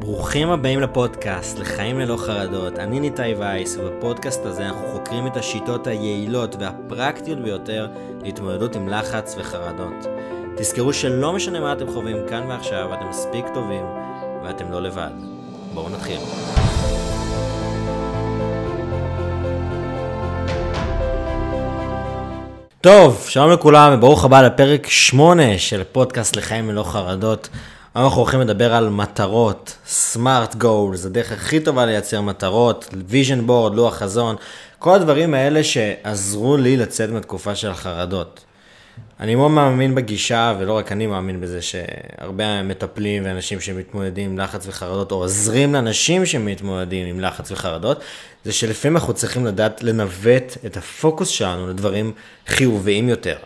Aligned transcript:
ברוכים 0.00 0.50
הבאים 0.50 0.80
לפודקאסט, 0.80 1.58
לחיים 1.58 1.98
ללא 1.98 2.16
חרדות. 2.16 2.78
אני 2.78 3.00
ניתאי 3.00 3.34
וייס, 3.34 3.76
ובפודקאסט 3.76 4.46
הזה 4.46 4.66
אנחנו 4.66 4.88
חוקרים 4.92 5.26
את 5.26 5.36
השיטות 5.36 5.86
היעילות 5.86 6.56
והפרקטיות 6.58 7.38
ביותר 7.38 7.88
להתמודדות 8.22 8.76
עם 8.76 8.88
לחץ 8.88 9.36
וחרדות. 9.38 10.06
תזכרו 10.56 10.92
שלא 10.92 11.32
משנה 11.32 11.60
מה 11.60 11.72
אתם 11.72 11.92
חווים 11.92 12.16
כאן 12.28 12.46
ועכשיו, 12.48 12.94
אתם 12.94 13.08
מספיק 13.08 13.44
טובים 13.54 13.84
ואתם 14.44 14.72
לא 14.72 14.82
לבד. 14.82 15.10
בואו 15.74 15.88
נתחיל. 15.88 16.20
טוב, 22.80 23.26
שלום 23.28 23.50
לכולם 23.50 23.92
וברוך 23.94 24.24
הבא 24.24 24.42
לפרק 24.42 24.86
8 24.86 25.58
של 25.58 25.82
פודקאסט 25.92 26.36
לחיים 26.36 26.70
ללא 26.70 26.82
חרדות. 26.82 27.48
היום 27.94 28.04
אנחנו 28.04 28.20
הולכים 28.20 28.40
לדבר 28.40 28.74
על 28.74 28.88
מטרות, 28.88 29.76
סמארט 29.86 30.54
גולס, 30.54 31.06
הדרך 31.06 31.32
הכי 31.32 31.60
טובה 31.60 31.86
לייצר 31.86 32.20
מטרות, 32.20 32.94
vision 33.10 33.48
board, 33.48 33.72
לוח 33.72 33.94
חזון, 33.94 34.36
כל 34.78 34.94
הדברים 34.94 35.34
האלה 35.34 35.64
שעזרו 35.64 36.56
לי 36.56 36.76
לצאת 36.76 37.10
מהתקופה 37.10 37.54
של 37.54 37.70
החרדות. 37.70 38.44
אני 39.20 39.34
מאוד 39.34 39.50
מאמין 39.50 39.94
בגישה, 39.94 40.54
ולא 40.58 40.72
רק 40.72 40.92
אני 40.92 41.06
מאמין 41.06 41.40
בזה, 41.40 41.62
שהרבה 41.62 42.62
מטפלים 42.62 43.24
ואנשים 43.24 43.60
שמתמודדים 43.60 44.30
עם 44.30 44.38
לחץ 44.38 44.66
וחרדות, 44.66 45.12
או 45.12 45.16
עוזרים 45.16 45.74
לאנשים 45.74 46.26
שמתמודדים 46.26 47.06
עם 47.06 47.20
לחץ 47.20 47.50
וחרדות, 47.50 48.00
זה 48.44 48.52
שלפעמים 48.52 48.96
אנחנו 48.96 49.14
צריכים 49.14 49.46
לדעת 49.46 49.82
לנווט 49.82 50.56
את 50.66 50.76
הפוקוס 50.76 51.28
שלנו 51.28 51.68
לדברים 51.68 52.12
חיוביים 52.46 53.08
יותר, 53.08 53.36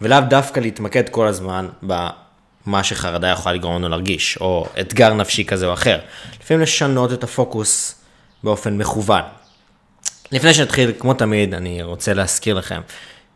ולאו 0.00 0.20
דווקא 0.28 0.60
להתמקד 0.60 1.08
כל 1.08 1.26
הזמן 1.26 1.68
במה 2.66 2.84
שחרדה 2.84 3.28
יכולה 3.28 3.54
לגרום 3.54 3.74
לנו 3.74 3.88
להרגיש, 3.88 4.36
או 4.40 4.66
אתגר 4.80 5.14
נפשי 5.14 5.44
כזה 5.44 5.66
או 5.66 5.72
אחר. 5.72 5.98
לפעמים 6.40 6.62
לשנות 6.62 7.12
את 7.12 7.24
הפוקוס 7.24 7.94
באופן 8.42 8.76
מכוון. 8.78 9.22
לפני 10.32 10.54
שנתחיל, 10.54 10.92
כמו 10.98 11.14
תמיד, 11.14 11.54
אני 11.54 11.82
רוצה 11.82 12.14
להזכיר 12.14 12.54
לכם 12.54 12.80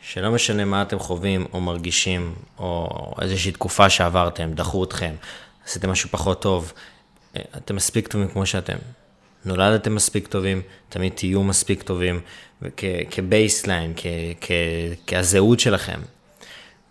שלא 0.00 0.30
משנה 0.30 0.64
מה 0.64 0.82
אתם 0.82 0.98
חווים 0.98 1.46
או 1.52 1.60
מרגישים, 1.60 2.34
או 2.58 2.88
איזושהי 3.20 3.52
תקופה 3.52 3.90
שעברתם, 3.90 4.52
דחו 4.52 4.84
אתכם, 4.84 5.14
עשיתם 5.66 5.90
משהו 5.90 6.08
פחות 6.10 6.42
טוב, 6.42 6.72
אתם 7.56 7.76
מספיק 7.76 8.08
טובים 8.08 8.28
כמו 8.28 8.46
שאתם. 8.46 8.76
נולדתם 9.44 9.94
מספיק 9.94 10.26
טובים, 10.26 10.62
תמיד 10.88 11.12
תהיו 11.16 11.42
מספיק 11.42 11.82
טובים, 11.82 12.20
כ 13.10 13.25
baseline, 13.25 13.92
כהזהות 15.06 15.60
שלכם. 15.60 16.00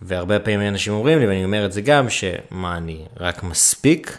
והרבה 0.01 0.39
פעמים 0.39 0.61
אנשים 0.61 0.93
אומרים 0.93 1.19
לי, 1.19 1.27
ואני 1.27 1.45
אומר 1.45 1.65
את 1.65 1.71
זה 1.71 1.81
גם, 1.81 2.09
שמה 2.09 2.77
אני, 2.77 3.05
רק 3.19 3.43
מספיק? 3.43 4.17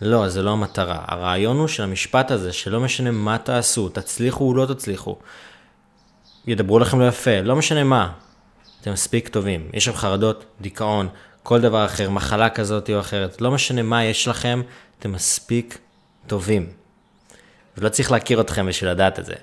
לא, 0.00 0.28
זה 0.28 0.42
לא 0.42 0.50
המטרה. 0.50 1.04
הרעיון 1.08 1.56
הוא 1.56 1.68
של 1.68 1.82
המשפט 1.82 2.30
הזה, 2.30 2.52
שלא 2.52 2.80
משנה 2.80 3.10
מה 3.10 3.38
תעשו, 3.38 3.88
תצליחו 3.88 4.48
או 4.48 4.54
לא 4.54 4.66
תצליחו. 4.66 5.16
ידברו 6.46 6.78
לכם 6.78 7.00
לא 7.00 7.08
יפה, 7.08 7.40
לא 7.40 7.56
משנה 7.56 7.84
מה. 7.84 8.12
אתם 8.80 8.92
מספיק 8.92 9.28
טובים. 9.28 9.70
יש 9.72 9.84
שם 9.84 9.92
חרדות, 9.92 10.44
דיכאון, 10.60 11.08
כל 11.42 11.60
דבר 11.60 11.84
אחר, 11.84 12.10
מחלה 12.10 12.50
כזאת 12.50 12.90
או 12.90 13.00
אחרת. 13.00 13.40
לא 13.40 13.50
משנה 13.50 13.82
מה 13.82 14.04
יש 14.04 14.28
לכם, 14.28 14.62
אתם 14.98 15.12
מספיק 15.12 15.78
טובים. 16.26 16.72
ולא 17.78 17.88
צריך 17.88 18.12
להכיר 18.12 18.40
אתכם 18.40 18.66
בשביל 18.66 18.90
לדעת 18.90 19.18
את 19.18 19.24
זה. 19.24 19.34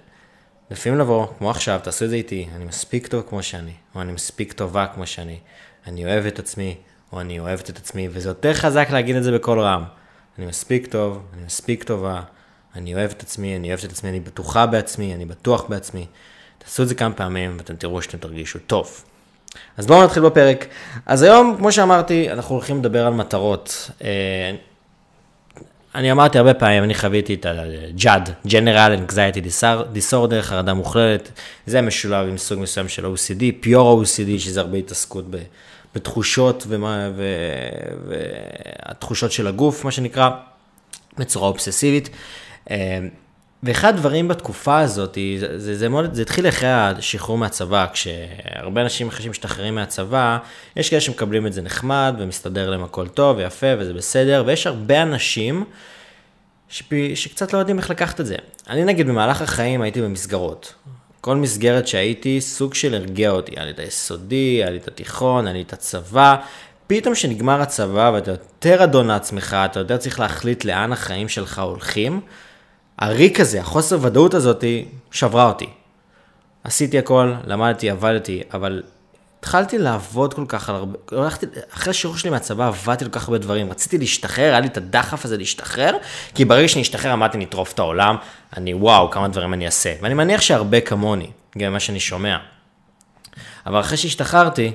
לפעמים 0.71 0.99
לבוא, 0.99 1.27
כמו 1.37 1.49
עכשיו, 1.49 1.79
תעשו 1.83 2.05
את 2.05 2.09
זה 2.09 2.15
איתי, 2.15 2.47
אני 2.55 2.65
מספיק 2.65 3.07
טוב 3.07 3.23
כמו 3.29 3.43
שאני, 3.43 3.73
או 3.95 4.01
אני 4.01 4.11
מספיק 4.11 4.53
טובה 4.53 4.87
כמו 4.87 5.07
שאני, 5.07 5.39
אני 5.87 6.05
אוהב 6.05 6.25
את 6.25 6.39
עצמי, 6.39 6.75
או 7.13 7.21
אני 7.21 7.39
אוהבת 7.39 7.69
את 7.69 7.77
עצמי, 7.77 8.07
וזה 8.11 8.29
יותר 8.29 8.53
חזק 8.53 8.87
להגיד 8.91 9.15
את 9.15 9.23
זה 9.23 9.31
בקול 9.31 9.59
רם. 9.59 9.83
אני 10.37 10.45
מספיק 10.45 10.87
טוב, 10.87 11.23
אני 11.33 11.45
מספיק 11.45 11.83
טובה, 11.83 12.21
אני 12.75 12.95
אוהב 12.95 13.11
את 13.11 13.23
עצמי, 13.23 13.55
אני 13.55 13.67
אוהבת 13.67 13.85
את 13.85 13.91
עצמי, 13.91 14.09
אני 14.09 14.19
בטוחה 14.19 14.65
בעצמי, 14.65 15.15
אני 15.15 15.25
בטוח 15.25 15.65
בעצמי. 15.69 16.05
תעשו 16.57 16.83
את 16.83 16.87
זה 16.87 16.95
כמה 16.95 17.13
פעמים 17.13 17.55
ואתם 17.57 17.75
תראו 17.75 18.01
שאתם 18.01 18.17
תרגישו 18.17 18.59
טוב. 18.67 19.03
אז 19.77 19.87
בואו 19.87 20.03
נתחיל 20.03 20.23
בפרק. 20.23 20.67
אז 21.05 21.23
היום, 21.23 21.55
כמו 21.57 21.71
שאמרתי, 21.71 22.31
אנחנו 22.31 22.55
הולכים 22.55 22.79
לדבר 22.79 23.07
על 23.07 23.13
מטרות. 23.13 23.91
אני 25.95 26.11
אמרתי 26.11 26.37
הרבה 26.37 26.53
פעמים, 26.53 26.83
אני 26.83 26.93
חוויתי 26.93 27.33
את 27.33 27.45
ה-JAD, 27.45 28.47
General 28.47 29.09
Anxiety 29.09 29.63
Disorder, 29.95 30.41
חרדה 30.41 30.73
מוכללת, 30.73 31.31
זה 31.65 31.81
משולב 31.81 32.27
עם 32.27 32.37
סוג 32.37 32.59
מסוים 32.59 32.87
של 32.87 33.05
OCD, 33.05 33.65
Pure 33.65 34.03
OCD, 34.03 34.39
שזה 34.39 34.59
הרבה 34.59 34.77
התעסקות 34.77 35.25
בתחושות 35.95 36.63
ומה, 36.67 37.09
והתחושות 38.07 39.31
של 39.31 39.47
הגוף, 39.47 39.85
מה 39.85 39.91
שנקרא, 39.91 40.29
בצורה 41.17 41.47
אובססיבית. 41.47 42.09
ואחד 43.63 43.93
הדברים 43.93 44.27
בתקופה 44.27 44.79
הזאת, 44.79 45.17
זה, 45.39 45.59
זה, 45.59 45.77
זה, 45.77 45.89
מאוד, 45.89 46.13
זה 46.13 46.21
התחיל 46.21 46.47
אחרי 46.47 46.69
השחרור 46.69 47.37
מהצבא, 47.37 47.85
כשהרבה 47.93 48.81
אנשים 48.81 49.07
אחרי 49.07 49.23
שמשתחררים 49.23 49.75
מהצבא, 49.75 50.37
יש 50.75 50.89
כאלה 50.89 51.01
שמקבלים 51.01 51.47
את 51.47 51.53
זה 51.53 51.61
נחמד, 51.61 52.15
ומסתדר 52.19 52.69
להם 52.69 52.83
הכל 52.83 53.07
טוב 53.07 53.37
ויפה, 53.37 53.67
וזה 53.79 53.93
בסדר, 53.93 54.43
ויש 54.45 54.67
הרבה 54.67 55.01
אנשים 55.01 55.63
שפי, 56.69 57.15
שקצת 57.15 57.53
לא 57.53 57.57
יודעים 57.57 57.77
איך 57.77 57.89
לקחת 57.89 58.19
את 58.19 58.25
זה. 58.25 58.35
אני 58.69 58.83
נגיד 58.83 59.07
במהלך 59.07 59.41
החיים 59.41 59.81
הייתי 59.81 60.01
במסגרות. 60.01 60.73
כל 61.21 61.35
מסגרת 61.35 61.87
שהייתי, 61.87 62.41
סוג 62.41 62.73
של 62.73 62.95
הרגיע 62.95 63.29
אותי. 63.29 63.51
היה 63.55 63.65
לי 63.65 63.71
את 63.71 63.79
היסודי, 63.79 64.35
היה 64.35 64.69
לי 64.69 64.77
את 64.77 64.87
התיכון, 64.87 65.47
היה 65.47 65.53
לי 65.53 65.61
את 65.61 65.73
הצבא. 65.73 66.35
פתאום 66.87 67.13
כשנגמר 67.13 67.61
הצבא 67.61 68.11
ואתה 68.13 68.31
יותר 68.31 68.83
אדון 68.83 69.07
לעצמך, 69.07 69.57
אתה 69.65 69.79
יותר 69.79 69.97
צריך 69.97 70.19
להחליט 70.19 70.65
לאן 70.65 70.91
החיים 70.91 71.29
שלך 71.29 71.59
הולכים. 71.59 72.21
הריק 72.99 73.39
הזה, 73.39 73.61
החוסר 73.61 73.97
ודאות 74.01 74.33
הזאת, 74.33 74.63
שברה 75.11 75.47
אותי. 75.47 75.69
עשיתי 76.63 76.99
הכל, 76.99 77.33
למדתי, 77.45 77.89
עבדתי, 77.89 78.41
אבל 78.53 78.83
התחלתי 79.39 79.77
לעבוד 79.77 80.33
כל 80.33 80.45
כך 80.47 80.69
על 80.69 80.75
הרבה, 80.75 80.97
הלכתי, 81.11 81.45
אחרי 81.73 81.91
השיעור 81.91 82.17
שלי 82.17 82.29
מהצבא 82.29 82.67
עבדתי 82.67 83.05
כל 83.05 83.11
כך 83.11 83.27
הרבה 83.27 83.37
דברים, 83.37 83.71
רציתי 83.71 83.97
להשתחרר, 83.97 84.45
היה 84.45 84.59
לי 84.59 84.67
את 84.67 84.77
הדחף 84.77 85.25
הזה 85.25 85.37
להשתחרר, 85.37 85.97
כי 86.35 86.45
ברגע 86.45 86.67
שאני 86.67 86.81
אשתחרר 86.81 87.13
אמרתי 87.13 87.37
נטרוף 87.37 87.73
את 87.73 87.79
העולם, 87.79 88.15
אני 88.57 88.73
וואו, 88.73 89.11
כמה 89.11 89.27
דברים 89.27 89.53
אני 89.53 89.65
אעשה. 89.65 89.93
ואני 90.01 90.13
מניח 90.13 90.41
שהרבה 90.41 90.81
כמוני, 90.81 91.27
גם 91.57 91.71
ממה 91.71 91.79
שאני 91.79 91.99
שומע. 91.99 92.37
אבל 93.65 93.79
אחרי 93.79 93.97
שהשתחררתי, 93.97 94.71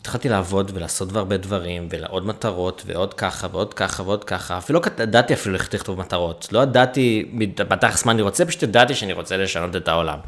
התחלתי 0.00 0.28
לעבוד 0.28 0.70
ולעשות 0.74 1.16
הרבה 1.16 1.36
דברים, 1.36 1.88
ועוד 1.90 2.26
מטרות, 2.26 2.82
ועוד 2.86 3.14
ככה, 3.14 3.46
ועוד 3.52 3.74
ככה, 3.74 4.02
ועוד 4.02 4.24
ככה. 4.24 4.58
אפילו 4.58 4.80
לא 4.80 5.02
ידעתי 5.02 5.34
אפילו 5.34 5.54
איך 5.54 5.74
לכתוב 5.74 5.98
מטרות. 5.98 6.48
לא 6.52 6.60
ידעתי 6.60 7.30
בתכלס 7.56 8.04
מה 8.04 8.12
אני 8.12 8.22
רוצה, 8.22 8.44
פשוט 8.44 8.62
ידעתי 8.62 8.94
שאני 8.94 9.12
רוצה 9.12 9.36
לשנות 9.36 9.76
את 9.76 9.88
העולם. 9.88 10.18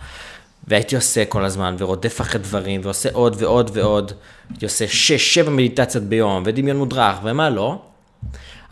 והייתי 0.68 0.96
עושה 0.96 1.24
כל 1.24 1.44
הזמן, 1.44 1.76
ורודף 1.78 2.20
אחרי 2.20 2.40
דברים, 2.40 2.80
ועושה 2.84 3.08
עוד 3.12 3.36
ועוד 3.38 3.70
ועוד. 3.72 4.12
הייתי 4.50 4.64
עושה 4.64 4.88
שש, 4.88 5.34
שבע 5.34 5.50
מדיטציות 5.50 6.04
ביום, 6.04 6.42
ודמיון 6.46 6.76
מודרך, 6.76 7.16
ומה 7.22 7.50
לא. 7.50 7.82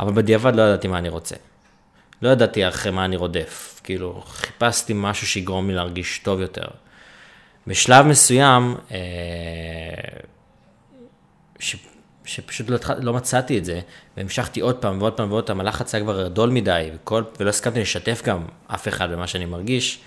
אבל 0.00 0.12
בדיעבד 0.12 0.54
לא 0.54 0.62
ידעתי 0.62 0.88
מה 0.88 0.98
אני 0.98 1.08
רוצה. 1.08 1.36
לא 2.22 2.28
ידעתי 2.28 2.68
אחרי 2.68 2.92
מה 2.92 3.04
אני 3.04 3.16
רודף. 3.16 3.80
כאילו, 3.84 4.22
חיפשתי 4.26 4.92
משהו 4.96 5.26
שיגרום 5.26 5.68
לי 5.68 5.74
להרגיש 5.74 6.18
טוב 6.18 6.40
יותר. 6.40 6.66
בשלב 7.66 8.06
מסוים, 8.06 8.74
אה... 8.90 8.98
ש, 11.58 11.76
שפשוט 12.24 12.70
לא, 12.70 12.78
לא 12.98 13.12
מצאתי 13.12 13.58
את 13.58 13.64
זה, 13.64 13.80
והמשכתי 14.16 14.60
עוד 14.60 14.76
פעם 14.76 14.98
ועוד 14.98 15.12
פעם 15.12 15.32
ועוד 15.32 15.46
פעם, 15.46 15.60
הלחץ 15.60 15.94
היה 15.94 16.04
כבר 16.04 16.24
גדול 16.24 16.50
מדי, 16.50 16.90
וכל, 16.94 17.22
ולא 17.40 17.48
הסכמתי 17.48 17.80
לשתף 17.80 18.22
גם 18.24 18.42
אף 18.66 18.88
אחד 18.88 19.10
במה 19.12 19.26
שאני 19.26 19.44
מרגיש, 19.44 19.98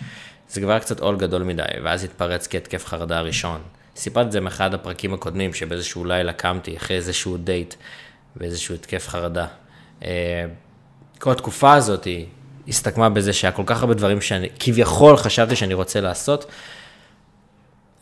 זה 0.49 0.61
כבר 0.61 0.79
קצת 0.79 0.99
עול 0.99 1.17
גדול 1.17 1.43
מדי, 1.43 1.63
ואז 1.83 2.03
התפרץ 2.03 2.47
כהתקף 2.47 2.85
חרדה 2.85 3.17
הראשון. 3.17 3.61
סיפרתי 3.95 4.27
את 4.27 4.31
זה 4.31 4.41
מאחד 4.41 4.73
הפרקים 4.73 5.13
הקודמים, 5.13 5.53
שבאיזשהו 5.53 6.05
לילה 6.05 6.33
קמתי 6.33 6.77
אחרי 6.77 6.95
איזשהו 6.95 7.37
דייט, 7.37 7.73
ואיזשהו 8.35 8.75
התקף 8.75 9.07
חרדה. 9.07 9.47
אה, 10.03 10.45
כל 11.19 11.31
התקופה 11.31 11.73
הזאת 11.73 12.07
הסתכמה 12.67 13.09
בזה 13.09 13.33
שהיה 13.33 13.51
כל 13.51 13.63
כך 13.65 13.81
הרבה 13.81 13.93
דברים 13.93 14.21
שאני 14.21 14.47
כביכול 14.59 15.17
חשבתי 15.17 15.55
שאני 15.55 15.73
רוצה 15.73 16.01
לעשות, 16.01 16.45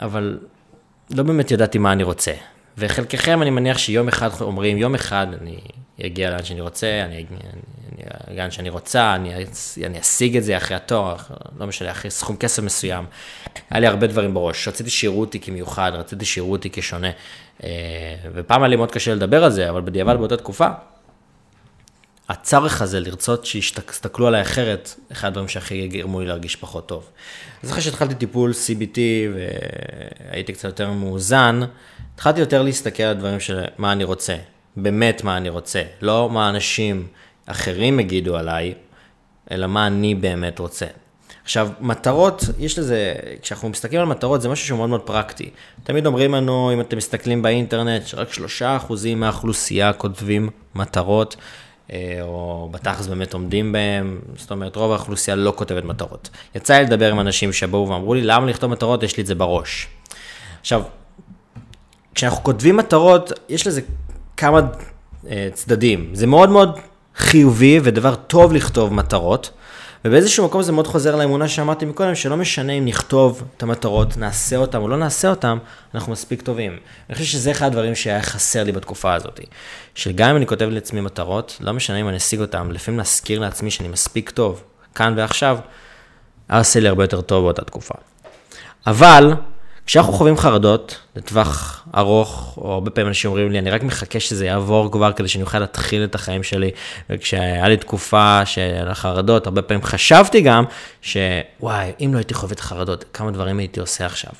אבל 0.01 0.39
לא 1.11 1.23
באמת 1.23 1.51
ידעתי 1.51 1.77
מה 1.77 1.91
אני 1.91 2.03
רוצה. 2.03 2.33
וחלקכם 2.77 3.41
אני 3.41 3.49
מניח 3.49 3.77
שיום 3.77 4.07
אחד 4.07 4.29
אומרים, 4.41 4.77
יום 4.77 4.95
אחד 4.95 5.27
אני 5.41 5.59
אגיע 6.05 6.29
לאן 6.29 6.43
שאני 6.43 6.61
רוצה, 6.61 7.01
אני 7.05 7.19
אגיע 7.19 7.39
לאן 8.27 8.51
שאני 8.51 8.69
רוצה, 8.69 9.15
אני, 9.15 9.33
אני 9.85 9.99
אשיג 9.99 10.37
את 10.37 10.43
זה 10.43 10.57
אחרי 10.57 10.77
התואר, 10.77 11.15
לא 11.59 11.67
משנה, 11.67 11.91
אחרי 11.91 12.11
סכום 12.11 12.37
כסף 12.37 12.63
מסוים. 12.63 13.05
היה 13.69 13.79
לי 13.79 13.87
הרבה 13.87 14.07
דברים 14.07 14.33
בראש, 14.33 14.67
רציתי 14.67 14.89
שיראו 14.89 15.19
אותי 15.19 15.39
כמיוחד, 15.39 15.91
רציתי 15.93 16.25
שיראו 16.25 16.51
אותי 16.51 16.69
כשונה. 16.69 17.09
אה, 17.63 17.69
ופעם 18.33 18.63
היה 18.63 18.69
לי 18.69 18.75
מאוד 18.75 18.91
קשה 18.91 19.15
לדבר 19.15 19.43
על 19.43 19.51
זה, 19.51 19.69
אבל 19.69 19.81
בדיעבד 19.81 20.15
באותה 20.17 20.37
תקופה, 20.37 20.67
הצורך 22.29 22.81
הזה 22.81 22.99
לרצות 22.99 23.45
שיסתכלו 23.45 24.27
עליי 24.27 24.41
אחרת, 24.41 24.95
אחד 25.11 25.27
הדברים 25.27 25.47
שהכי 25.47 25.87
גרמו 25.87 26.19
לי 26.19 26.25
להרגיש 26.25 26.55
פחות 26.55 26.87
טוב. 26.87 27.09
אז 27.63 27.71
אחרי 27.71 27.81
שהתחלתי 27.81 28.15
טיפול 28.15 28.51
CBT 28.51 28.97
והייתי 29.33 30.53
קצת 30.53 30.63
יותר 30.63 30.91
מאוזן, 30.91 31.59
התחלתי 32.15 32.39
יותר 32.39 32.61
להסתכל 32.61 33.03
על 33.03 33.17
דברים 33.17 33.39
של 33.39 33.63
מה 33.77 33.91
אני 33.91 34.03
רוצה, 34.03 34.35
באמת 34.75 35.23
מה 35.23 35.37
אני 35.37 35.49
רוצה, 35.49 35.83
לא 36.01 36.29
מה 36.29 36.49
אנשים 36.49 37.07
אחרים 37.45 37.99
יגידו 37.99 38.37
עליי, 38.37 38.73
אלא 39.51 39.67
מה 39.67 39.87
אני 39.87 40.15
באמת 40.15 40.59
רוצה. 40.59 40.85
עכשיו, 41.43 41.69
מטרות, 41.79 42.43
יש 42.59 42.79
לזה, 42.79 43.13
כשאנחנו 43.41 43.69
מסתכלים 43.69 44.01
על 44.01 44.07
מטרות, 44.07 44.41
זה 44.41 44.49
משהו 44.49 44.67
שהוא 44.67 44.77
מאוד 44.77 44.89
מאוד 44.89 45.01
פרקטי. 45.01 45.49
תמיד 45.83 46.05
אומרים 46.05 46.33
לנו, 46.33 46.73
אם 46.73 46.81
אתם 46.81 46.97
מסתכלים 46.97 47.41
באינטרנט, 47.41 48.07
שרק 48.07 48.33
שלושה 48.33 48.77
אחוזים 48.77 49.19
מהאוכלוסייה 49.19 49.93
כותבים 49.93 50.49
מטרות, 50.75 51.35
או 52.21 52.69
בתכלס 52.71 53.07
באמת 53.07 53.33
עומדים 53.33 53.71
בהם, 53.71 54.19
זאת 54.35 54.51
אומרת, 54.51 54.75
רוב 54.75 54.91
האוכלוסייה 54.91 55.35
לא 55.35 55.53
כותבת 55.55 55.83
מטרות. 55.83 56.29
יצא 56.55 56.73
לי 56.73 56.83
לדבר 56.83 57.11
עם 57.11 57.19
אנשים 57.19 57.53
שבאו 57.53 57.89
ואמרו 57.89 58.13
לי, 58.13 58.21
למה 58.21 58.45
לכתוב 58.47 58.71
מטרות? 58.71 59.03
יש 59.03 59.17
לי 59.17 59.21
את 59.21 59.27
זה 59.27 59.35
בראש. 59.35 59.87
עכשיו, 60.61 60.81
כשאנחנו 62.15 62.43
כותבים 62.43 62.77
מטרות, 62.77 63.31
יש 63.49 63.67
לזה 63.67 63.81
כמה 64.37 64.59
אה, 65.29 65.49
צדדים. 65.53 66.09
זה 66.13 66.27
מאוד 66.27 66.49
מאוד 66.49 66.79
חיובי 67.15 67.79
ודבר 67.83 68.15
טוב 68.15 68.53
לכתוב 68.53 68.93
מטרות. 68.93 69.51
ובאיזשהו 70.05 70.45
מקום 70.45 70.61
זה 70.61 70.71
מאוד 70.71 70.87
חוזר 70.87 71.15
לאמונה 71.15 71.47
שאמרתי 71.47 71.85
מקודם, 71.85 72.15
שלא 72.15 72.37
משנה 72.37 72.73
אם 72.73 72.85
נכתוב 72.85 73.43
את 73.57 73.63
המטרות, 73.63 74.17
נעשה 74.17 74.57
אותם 74.57 74.81
או 74.81 74.87
לא 74.87 74.97
נעשה 74.97 75.29
אותם, 75.29 75.57
אנחנו 75.95 76.11
מספיק 76.11 76.41
טובים. 76.41 76.77
אני 77.09 77.15
חושב 77.15 77.27
שזה 77.27 77.51
אחד 77.51 77.65
הדברים 77.65 77.95
שהיה 77.95 78.21
חסר 78.21 78.63
לי 78.63 78.71
בתקופה 78.71 79.13
הזאת. 79.13 79.39
שגם 79.95 80.29
אם 80.29 80.35
אני 80.37 80.47
כותב 80.47 80.69
לעצמי 80.71 81.01
מטרות, 81.01 81.57
לא 81.59 81.73
משנה 81.73 81.97
אם 81.97 82.09
אני 82.09 82.17
אשיג 82.17 82.39
אותם, 82.39 82.71
לפעמים 82.71 82.97
להזכיר 82.97 83.39
לעצמי 83.39 83.71
שאני 83.71 83.89
מספיק 83.89 84.29
טוב, 84.29 84.63
כאן 84.95 85.13
ועכשיו, 85.17 85.57
היה 86.49 86.59
עושה 86.59 86.79
לי 86.79 86.87
הרבה 86.87 87.03
יותר 87.03 87.21
טוב 87.21 87.43
באותה 87.43 87.61
תקופה. 87.61 87.93
אבל, 88.87 89.33
כשאנחנו 89.89 90.13
חווים 90.13 90.37
חרדות 90.37 90.99
לטווח 91.15 91.83
ארוך, 91.97 92.57
או 92.57 92.73
הרבה 92.73 92.91
פעמים 92.91 93.07
אנשים 93.07 93.31
אומרים 93.31 93.51
לי, 93.51 93.59
אני 93.59 93.69
רק 93.69 93.83
מחכה 93.83 94.19
שזה 94.19 94.45
יעבור 94.45 94.91
כבר 94.91 95.11
כדי 95.11 95.27
שאני 95.27 95.43
אוכל 95.43 95.59
להתחיל 95.59 96.03
את 96.03 96.15
החיים 96.15 96.43
שלי. 96.43 96.71
וכשהיה 97.09 97.67
לי 97.67 97.77
תקופה 97.77 98.45
של 98.45 98.87
החרדות, 98.87 99.47
הרבה 99.47 99.61
פעמים 99.61 99.83
חשבתי 99.83 100.41
גם, 100.41 100.63
שוואי, 101.01 101.91
אם 101.99 102.09
לא 102.13 102.17
הייתי 102.17 102.33
חווה 102.33 102.53
את 102.53 102.59
החרדות, 102.59 103.05
כמה 103.13 103.31
דברים 103.31 103.59
הייתי 103.59 103.79
עושה 103.79 104.05
עכשיו. 104.05 104.31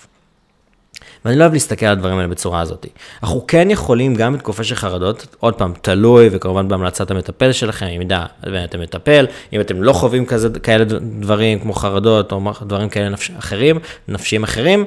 ואני 1.26 1.36
לא 1.36 1.42
אוהב 1.44 1.54
להסתכל 1.54 1.86
על 1.86 1.92
הדברים 1.92 2.18
האלה 2.18 2.28
בצורה 2.28 2.62
הזאת. 2.62 2.88
אנחנו 3.24 3.48
כן 3.48 3.72
יכולים, 3.72 4.16
גם 4.16 4.34
בתקופה 4.34 4.64
של 4.64 4.76
חרדות, 4.76 5.36
עוד 5.40 5.54
פעם, 5.54 5.74
תלוי, 5.82 6.30
וכמובן 6.32 6.68
בהמלצת 6.68 7.12
המטפל 7.12 7.52
שלכם, 7.52 7.86
אם 7.86 8.02
ידע, 8.02 8.26
אתם 8.64 8.82
מטפל, 8.82 9.28
אם 9.54 9.62
אתם 9.62 9.84
לא 9.84 9.94
חווים 9.94 10.26
כזה, 10.26 10.50
כאלה 10.64 10.86
דברים 11.20 11.60
כמו 11.60 11.74
חרדות, 11.74 12.32
או 12.32 12.52
דברים 12.62 12.90
כאלה 12.90 13.10
נפש, 13.10 13.32
אחרים, 13.40 13.80
נפשיים 14.08 14.44
אחרים, 14.44 14.86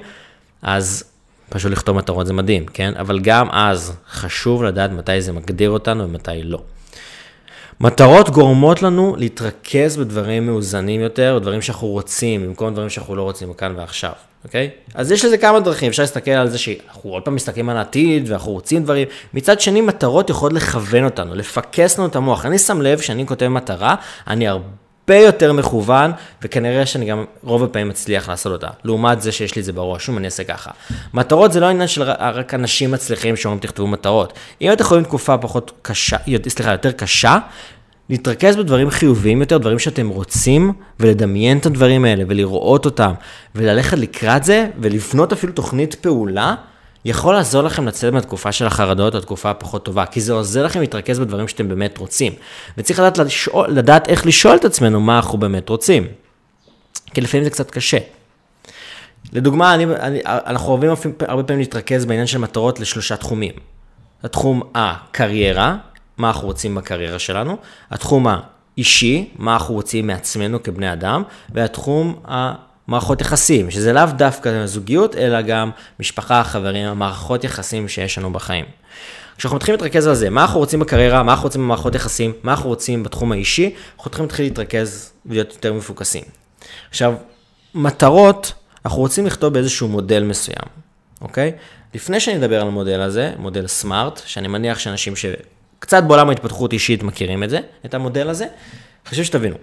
אז 0.62 1.05
פשוט 1.49 1.73
לכתוב 1.73 1.97
מטרות 1.97 2.26
זה 2.26 2.32
מדהים, 2.32 2.67
כן? 2.67 2.93
אבל 2.99 3.20
גם 3.20 3.49
אז 3.50 3.93
חשוב 4.11 4.64
לדעת 4.64 4.91
מתי 4.91 5.23
זה 5.23 5.32
מגדיר 5.32 5.70
אותנו 5.70 6.05
ומתי 6.05 6.43
לא. 6.43 6.62
מטרות 7.81 8.31
גורמות 8.31 8.82
לנו 8.82 9.14
להתרכז 9.19 9.97
בדברים 9.97 10.47
מאוזנים 10.47 11.00
יותר, 11.00 11.38
בדברים 11.41 11.62
שאנחנו 11.62 11.88
רוצים, 11.88 12.43
במקום 12.43 12.73
דברים 12.73 12.91
שאנחנו 12.91 13.17
לא 13.17 13.23
רוצים 13.23 13.55
כאן 13.55 13.75
ועכשיו, 13.76 14.12
אוקיי? 14.44 14.70
אז 14.94 15.12
יש 15.12 15.25
לזה 15.25 15.38
כמה 15.38 15.61
דרכים, 15.61 15.88
אפשר 15.88 16.03
להסתכל 16.03 16.31
על 16.31 16.49
זה 16.49 16.59
שאנחנו 16.59 17.11
עוד 17.11 17.23
פעם 17.23 17.35
מסתכלים 17.35 17.69
על 17.69 17.76
העתיד 17.76 18.31
ואנחנו 18.31 18.53
רוצים 18.53 18.85
דברים. 18.85 19.09
מצד 19.35 19.61
שני, 19.61 19.81
מטרות 19.81 20.31
יכולות 20.31 20.53
לכוון 20.53 21.05
אותנו, 21.05 21.35
לפקס 21.35 21.99
לנו 21.99 22.09
את 22.09 22.17
המוח. 22.17 22.47
אני 22.47 22.59
שם 22.59 22.81
לב 22.81 23.00
שאני 23.00 23.26
כותב 23.26 23.49
מטרה, 23.49 23.94
אני 24.26 24.49
הרבה... 24.49 24.81
הרבה 25.08 25.20
יותר 25.20 25.52
מכוון, 25.52 26.10
וכנראה 26.43 26.87
שאני 26.87 27.06
גם 27.06 27.25
רוב 27.43 27.64
הפעמים 27.64 27.88
מצליח 27.88 28.28
לעשות 28.28 28.52
אותה. 28.52 28.69
לעומת 28.84 29.22
זה 29.22 29.32
שיש 29.32 29.54
לי 29.56 29.60
את 29.60 29.64
זה 29.64 29.72
בראש, 29.72 30.06
שום 30.06 30.19
אני 30.19 30.26
אעשה 30.26 30.44
ככה. 30.44 30.70
מטרות 31.14 31.52
זה 31.52 31.60
לא 31.60 31.66
עניין 31.66 31.88
של 31.88 32.02
רק 32.19 32.54
אנשים 32.54 32.90
מצליחים 32.90 33.37
שאומרים 33.37 33.60
תכתבו 33.60 33.87
מטרות. 33.87 34.32
אם 34.60 34.72
אתם 34.72 34.84
יכולים 34.84 35.04
תקופה 35.04 35.38
פחות 35.38 35.72
קשה, 35.82 36.16
סליחה, 36.49 36.72
יותר 36.72 36.93
קשה, 36.93 37.38
להתרכז 38.10 38.56
בדברים 38.56 38.90
חיוביים 38.90 39.40
יותר, 39.40 39.58
דברים 39.58 39.78
שאתם 39.78 40.08
רוצים, 40.08 40.72
ולדמיין 41.00 41.58
את 41.58 41.66
הדברים 41.66 42.04
האלה, 42.04 42.25
ולראות 42.28 42.84
אותם, 42.84 43.12
וללכת 43.54 43.99
לקראת 43.99 44.44
זה, 44.44 44.66
ולבנות 44.81 45.32
אפילו 45.32 45.52
תוכנית 45.52 45.94
פעולה. 45.94 46.54
יכול 47.04 47.34
לעזור 47.34 47.62
לכם 47.62 47.88
לצאת 47.88 48.12
מהתקופה 48.12 48.52
של 48.52 48.66
החרדות 48.66 49.14
או 49.14 49.20
תקופה 49.20 49.50
הפחות 49.50 49.84
טובה, 49.84 50.06
כי 50.06 50.20
זה 50.20 50.32
עוזר 50.32 50.64
לכם 50.64 50.81
להתרכז 50.81 51.19
בדברים 51.19 51.49
שאתם 51.49 51.69
באמת 51.69 51.99
רוצים. 51.99 52.32
וצריך 52.78 52.99
לדעת, 52.99 53.19
לשאול, 53.19 53.70
לדעת 53.70 54.08
איך 54.08 54.26
לשאול 54.26 54.56
את 54.56 54.64
עצמנו 54.64 55.00
מה 55.00 55.16
אנחנו 55.16 55.38
באמת 55.38 55.69
רוצים. 55.69 56.06
כי 57.14 57.20
לפעמים 57.20 57.44
זה 57.44 57.50
קצת 57.50 57.70
קשה. 57.70 57.99
לדוגמה, 59.32 59.75
אני, 59.75 59.84
אני, 59.84 60.20
אנחנו 60.26 60.69
אוהבים 60.72 60.90
הרבה 61.20 61.43
פעמים 61.43 61.60
להתרכז 61.60 62.04
בעניין 62.04 62.26
של 62.26 62.38
מטרות 62.38 62.81
לשלושה 62.81 63.16
תחומים. 63.16 63.52
התחום 64.22 64.62
הקריירה, 64.75 65.76
מה 66.19 66.28
אנחנו 66.28 66.46
רוצים 66.46 66.75
בקריירה 66.75 67.19
שלנו, 67.19 67.56
התחום 67.90 68.26
האישי, 68.26 69.31
מה 69.37 69.52
אנחנו 69.52 69.75
רוצים 69.75 70.06
מעצמנו 70.06 70.62
כבני 70.62 70.93
אדם, 70.93 71.22
והתחום 71.54 72.20
ה... 72.31 72.52
מערכות 72.87 73.20
יחסים, 73.20 73.70
שזה 73.70 73.93
לאו 73.93 74.06
דווקא 74.17 74.67
זוגיות, 74.67 75.17
אלא 75.17 75.40
גם 75.40 75.70
משפחה, 76.00 76.44
חברים, 76.44 76.99
מערכות 76.99 77.44
יחסים 77.44 77.88
שיש 77.88 78.19
לנו 78.19 78.32
בחיים. 78.32 78.64
כשאנחנו 79.38 79.56
מתחילים 79.56 79.81
להתרכז 79.81 80.06
על 80.06 80.14
זה, 80.14 80.31
מה 80.31 80.43
אנחנו 80.43 80.61
רוצים 80.61 80.81
בקריירה, 80.81 81.23
מה 81.23 81.32
אנחנו 81.32 81.44
רוצים 81.44 81.62
במערכות 81.62 81.94
יחסים, 81.94 82.32
מה 82.43 82.52
אנחנו 82.52 82.69
רוצים 82.69 83.02
בתחום 83.02 83.32
האישי, 83.32 83.75
אנחנו 83.96 84.11
צריכים 84.11 84.25
להתחיל 84.25 84.46
להתרכז 84.46 85.12
ולהיות 85.26 85.52
יותר 85.52 85.73
מפוקסים. 85.73 86.23
עכשיו, 86.90 87.14
מטרות, 87.75 88.52
אנחנו 88.85 88.99
רוצים 88.99 89.26
לכתוב 89.26 89.55
באיזשהו 89.55 89.88
מודל 89.88 90.23
מסוים, 90.23 90.69
אוקיי? 91.20 91.52
לפני 91.94 92.20
שאני 92.20 92.37
אדבר 92.37 92.61
על 92.61 92.69
המודל 92.69 93.00
הזה, 93.00 93.32
מודל 93.38 93.67
סמארט, 93.67 94.23
שאני 94.26 94.49
מניח 94.49 94.78
שאנשים 94.78 95.14
שקצת 95.17 96.02
בעולם 96.02 96.28
ההתפתחות 96.28 96.73
אישית 96.73 97.02
מכירים 97.02 97.43
את 97.43 97.50
זה, 97.50 97.61
את 97.85 97.94
המודל 97.94 98.28
הזה, 98.28 98.46
חשוב 99.06 99.25
שתבינו. 99.25 99.56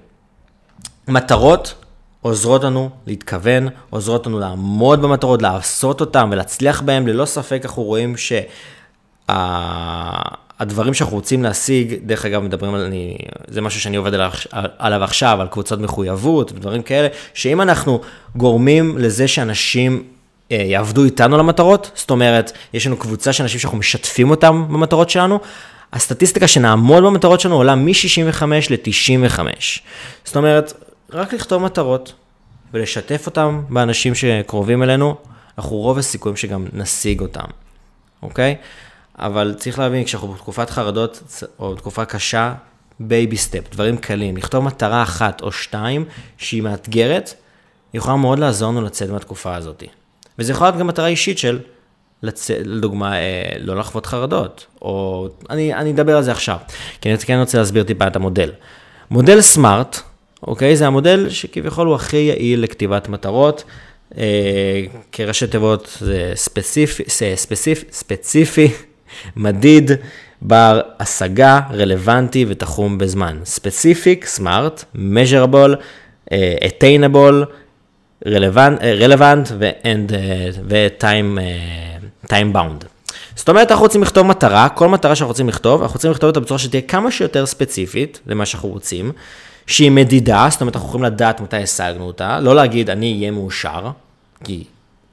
מטרות 1.07 1.73
עוזרות 2.21 2.63
לנו 2.63 2.89
להתכוון, 3.07 3.67
עוזרות 3.89 4.27
לנו 4.27 4.39
לעמוד 4.39 5.01
במטרות, 5.01 5.41
לעשות 5.41 6.01
אותן 6.01 6.29
ולהצליח 6.31 6.81
בהן, 6.81 7.07
ללא 7.07 7.25
ספק 7.25 7.61
אנחנו 7.63 7.83
רואים 7.83 8.15
שהדברים 9.27 10.93
שאנחנו 10.93 11.15
רוצים 11.15 11.43
להשיג, 11.43 11.95
דרך 12.05 12.25
אגב 12.25 12.41
מדברים 12.41 12.73
על, 12.73 12.81
אני, 12.81 13.17
זה 13.47 13.61
משהו 13.61 13.81
שאני 13.81 13.97
עובד 13.97 14.13
עליו, 14.13 14.31
עליו 14.77 15.03
עכשיו, 15.03 15.41
על 15.41 15.47
קבוצות 15.47 15.79
מחויבות 15.79 16.51
ודברים 16.51 16.81
כאלה, 16.81 17.07
שאם 17.33 17.61
אנחנו 17.61 18.01
גורמים 18.35 18.97
לזה 18.97 19.27
שאנשים 19.27 20.03
אה, 20.51 20.57
יעבדו 20.57 21.03
איתנו 21.03 21.35
על 21.35 21.39
המטרות, 21.39 21.91
זאת 21.95 22.09
אומרת, 22.09 22.51
יש 22.73 22.87
לנו 22.87 22.97
קבוצה 22.97 23.33
של 23.33 23.43
אנשים 23.43 23.59
שאנחנו 23.59 23.77
משתפים 23.77 24.29
אותם 24.29 24.65
במטרות 24.69 25.09
שלנו, 25.09 25.39
הסטטיסטיקה 25.93 26.47
שנעמוד 26.47 27.03
במטרות 27.03 27.39
שלנו 27.39 27.55
עולה 27.55 27.75
מ-65 27.75 28.43
ל-95. 28.69 29.39
זאת 30.25 30.35
אומרת, 30.35 30.73
רק 31.11 31.33
לכתוב 31.33 31.63
מטרות 31.63 32.13
ולשתף 32.73 33.25
אותם 33.25 33.61
באנשים 33.69 34.15
שקרובים 34.15 34.83
אלינו, 34.83 35.15
אנחנו 35.57 35.77
רוב 35.77 35.97
הסיכויים 35.97 36.35
שגם 36.35 36.65
נשיג 36.73 37.21
אותם, 37.21 37.45
אוקיי? 38.21 38.55
אבל 39.19 39.55
צריך 39.57 39.79
להבין, 39.79 40.03
כשאנחנו 40.03 40.27
בתקופת 40.27 40.69
חרדות 40.69 41.43
או 41.59 41.75
בתקופה 41.75 42.05
קשה, 42.05 42.53
baby 42.99 43.37
step, 43.37 43.71
דברים 43.71 43.97
קלים, 43.97 44.37
לכתוב 44.37 44.63
מטרה 44.63 45.03
אחת 45.03 45.41
או 45.41 45.51
שתיים 45.51 46.05
שהיא 46.37 46.61
מאתגרת, 46.61 47.33
יכולה 47.93 48.15
מאוד 48.15 48.39
לעזור 48.39 48.71
לנו 48.71 48.81
לצאת 48.81 49.09
מהתקופה 49.09 49.55
הזאת. 49.55 49.83
וזה 50.39 50.51
יכול 50.51 50.67
להיות 50.67 50.77
גם 50.77 50.87
מטרה 50.87 51.07
אישית 51.07 51.37
של, 51.37 51.59
לצ... 52.23 52.51
לדוגמה, 52.51 53.17
אה, 53.17 53.43
לא 53.59 53.75
לחוות 53.75 54.05
חרדות, 54.05 54.65
או 54.81 55.27
אני, 55.49 55.73
אני 55.73 55.91
אדבר 55.91 56.17
על 56.17 56.23
זה 56.23 56.31
עכשיו, 56.31 56.57
כי 57.01 57.09
אני 57.09 57.17
כן 57.17 57.39
רוצה 57.39 57.57
להסביר 57.57 57.83
טיפה 57.83 58.07
את 58.07 58.15
המודל. 58.15 58.51
מודל 59.11 59.41
SMART, 59.41 60.01
אוקיי? 60.43 60.75
זה 60.75 60.87
המודל 60.87 61.29
שכביכול 61.29 61.87
הוא 61.87 61.95
הכי 61.95 62.17
יעיל 62.17 62.63
לכתיבת 62.63 63.09
מטרות. 63.09 63.63
אה, 64.17 64.23
כראשי 65.11 65.47
תיבות 65.47 65.97
זה 66.01 66.31
ספציפי, 66.35 67.03
ספציפי, 67.35 67.85
ספציפי, 67.91 68.67
מדיד, 69.35 69.91
בר 70.41 70.81
השגה, 70.99 71.59
רלוונטי 71.73 72.45
ותחום 72.47 72.97
בזמן. 72.97 73.39
ספציפיק, 73.45 74.25
סמארט, 74.25 74.83
measurable, 74.95 75.75
אה, 76.31 76.55
attainable, 76.61 77.45
relevant 78.25 79.51
ו-time 80.69 81.39
time 82.25 82.55
bound. 82.55 82.85
זאת 83.35 83.49
אומרת, 83.49 83.71
אנחנו 83.71 83.83
רוצים 83.83 84.01
לכתוב 84.01 84.27
מטרה, 84.27 84.69
כל 84.69 84.89
מטרה 84.89 85.15
שאנחנו 85.15 85.29
רוצים 85.29 85.49
לכתוב, 85.49 85.81
אנחנו 85.81 85.95
רוצים 85.95 86.11
לכתוב 86.11 86.27
אותה 86.27 86.39
בצורה 86.39 86.59
שתהיה 86.59 86.81
כמה 86.81 87.11
שיותר 87.11 87.45
ספציפית 87.45 88.19
למה 88.27 88.45
שאנחנו 88.45 88.69
רוצים. 88.69 89.11
שהיא 89.69 89.91
מדידה, 89.91 90.47
זאת 90.51 90.61
אומרת, 90.61 90.75
אנחנו 90.75 90.89
יכולים 90.89 91.05
לדעת 91.05 91.41
מתי 91.41 91.57
השגנו 91.57 92.03
אותה, 92.03 92.39
לא 92.39 92.55
להגיד 92.55 92.89
אני 92.89 93.13
אהיה 93.13 93.31
מאושר, 93.31 93.91
כי 94.43 94.63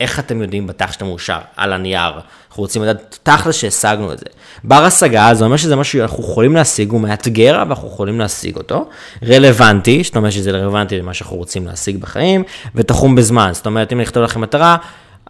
איך 0.00 0.18
אתם 0.18 0.42
יודעים 0.42 0.66
בתח 0.66 0.92
שאתה 0.92 1.04
מאושר? 1.04 1.38
על 1.56 1.72
הנייר. 1.72 2.12
אנחנו 2.48 2.62
רוצים 2.62 2.82
לדעת 2.82 3.18
תכל'ס 3.22 3.54
שהשגנו 3.54 4.12
את 4.12 4.18
זה. 4.18 4.24
בר 4.64 4.84
השגה, 4.84 5.34
זה 5.34 5.44
אומר 5.44 5.56
שזה 5.56 5.76
משהו 5.76 5.98
שאנחנו 5.98 6.22
יכולים 6.22 6.54
להשיג, 6.54 6.90
הוא 6.90 7.00
מאתגר, 7.00 7.62
אבל 7.62 7.70
אנחנו 7.70 7.88
יכולים 7.88 8.18
להשיג 8.18 8.56
אותו. 8.56 8.88
רלוונטי, 9.24 10.02
זאת 10.04 10.16
אומרת 10.16 10.32
שזה 10.32 10.50
רלוונטי 10.50 10.98
למה 10.98 11.14
שאנחנו 11.14 11.36
רוצים 11.36 11.66
להשיג 11.66 11.96
בחיים, 11.96 12.42
ותחום 12.74 13.14
בזמן. 13.14 13.50
זאת 13.52 13.66
אומרת, 13.66 13.92
אם 13.92 13.98
אני 13.98 14.04
אכתוב 14.04 14.22
לכם 14.22 14.40
מטרה, 14.40 14.76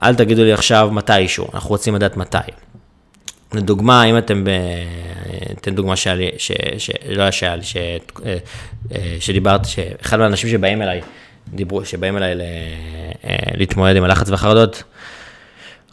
אל 0.02 0.14
תגידו 0.14 0.44
לי 0.44 0.52
עכשיו 0.52 0.88
מתישהו, 0.92 1.46
אנחנו 1.54 1.70
רוצים 1.70 1.94
לדעת 1.94 2.16
מתי. 2.16 2.38
לדוגמה, 3.52 4.04
אם 4.04 4.18
אתם, 4.18 4.44
ב... 4.44 4.50
אתן 5.66 5.74
דוגמה 5.74 5.96
שהיה 5.96 6.16
לי, 6.16 6.30
ש... 6.38 6.52
ש... 6.78 6.90
לא 7.08 7.30
שהיה 7.30 7.56
לי, 7.56 7.62
ש... 7.62 7.76
אה, 7.76 8.36
אה, 8.94 9.16
שדיברתי, 9.20 9.68
שאחד 9.68 10.18
מהאנשים 10.18 10.50
שבאים 10.50 10.82
אליי, 10.82 11.00
דיברו, 11.48 11.84
שבאים 11.84 12.16
אליי 12.16 12.34
ל... 12.34 12.40
אה, 13.24 13.36
להתמודד 13.54 13.96
עם 13.96 14.04
הלחץ 14.04 14.30
והחרדות, 14.30 14.82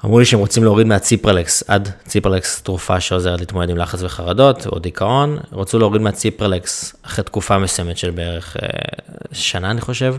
אמרו 0.05 0.19
לי 0.19 0.25
שהם 0.25 0.39
רוצים 0.39 0.63
להוריד 0.63 0.87
מהציפרלקס, 0.87 1.63
עד 1.67 1.89
ציפרלקס 2.07 2.61
תרופה 2.61 2.99
שעוזרת 2.99 3.39
להתמודד 3.39 3.69
עם 3.69 3.77
לחץ 3.77 4.03
וחרדות 4.03 4.67
או 4.67 4.79
דיכאון, 4.79 5.37
רצו 5.53 5.79
להוריד 5.79 6.01
מהציפרלקס 6.01 6.95
אחרי 7.01 7.23
תקופה 7.23 7.57
מסוימת 7.57 7.97
של 7.97 8.11
בערך 8.11 8.57
שנה 9.31 9.71
אני 9.71 9.81
חושב, 9.81 10.15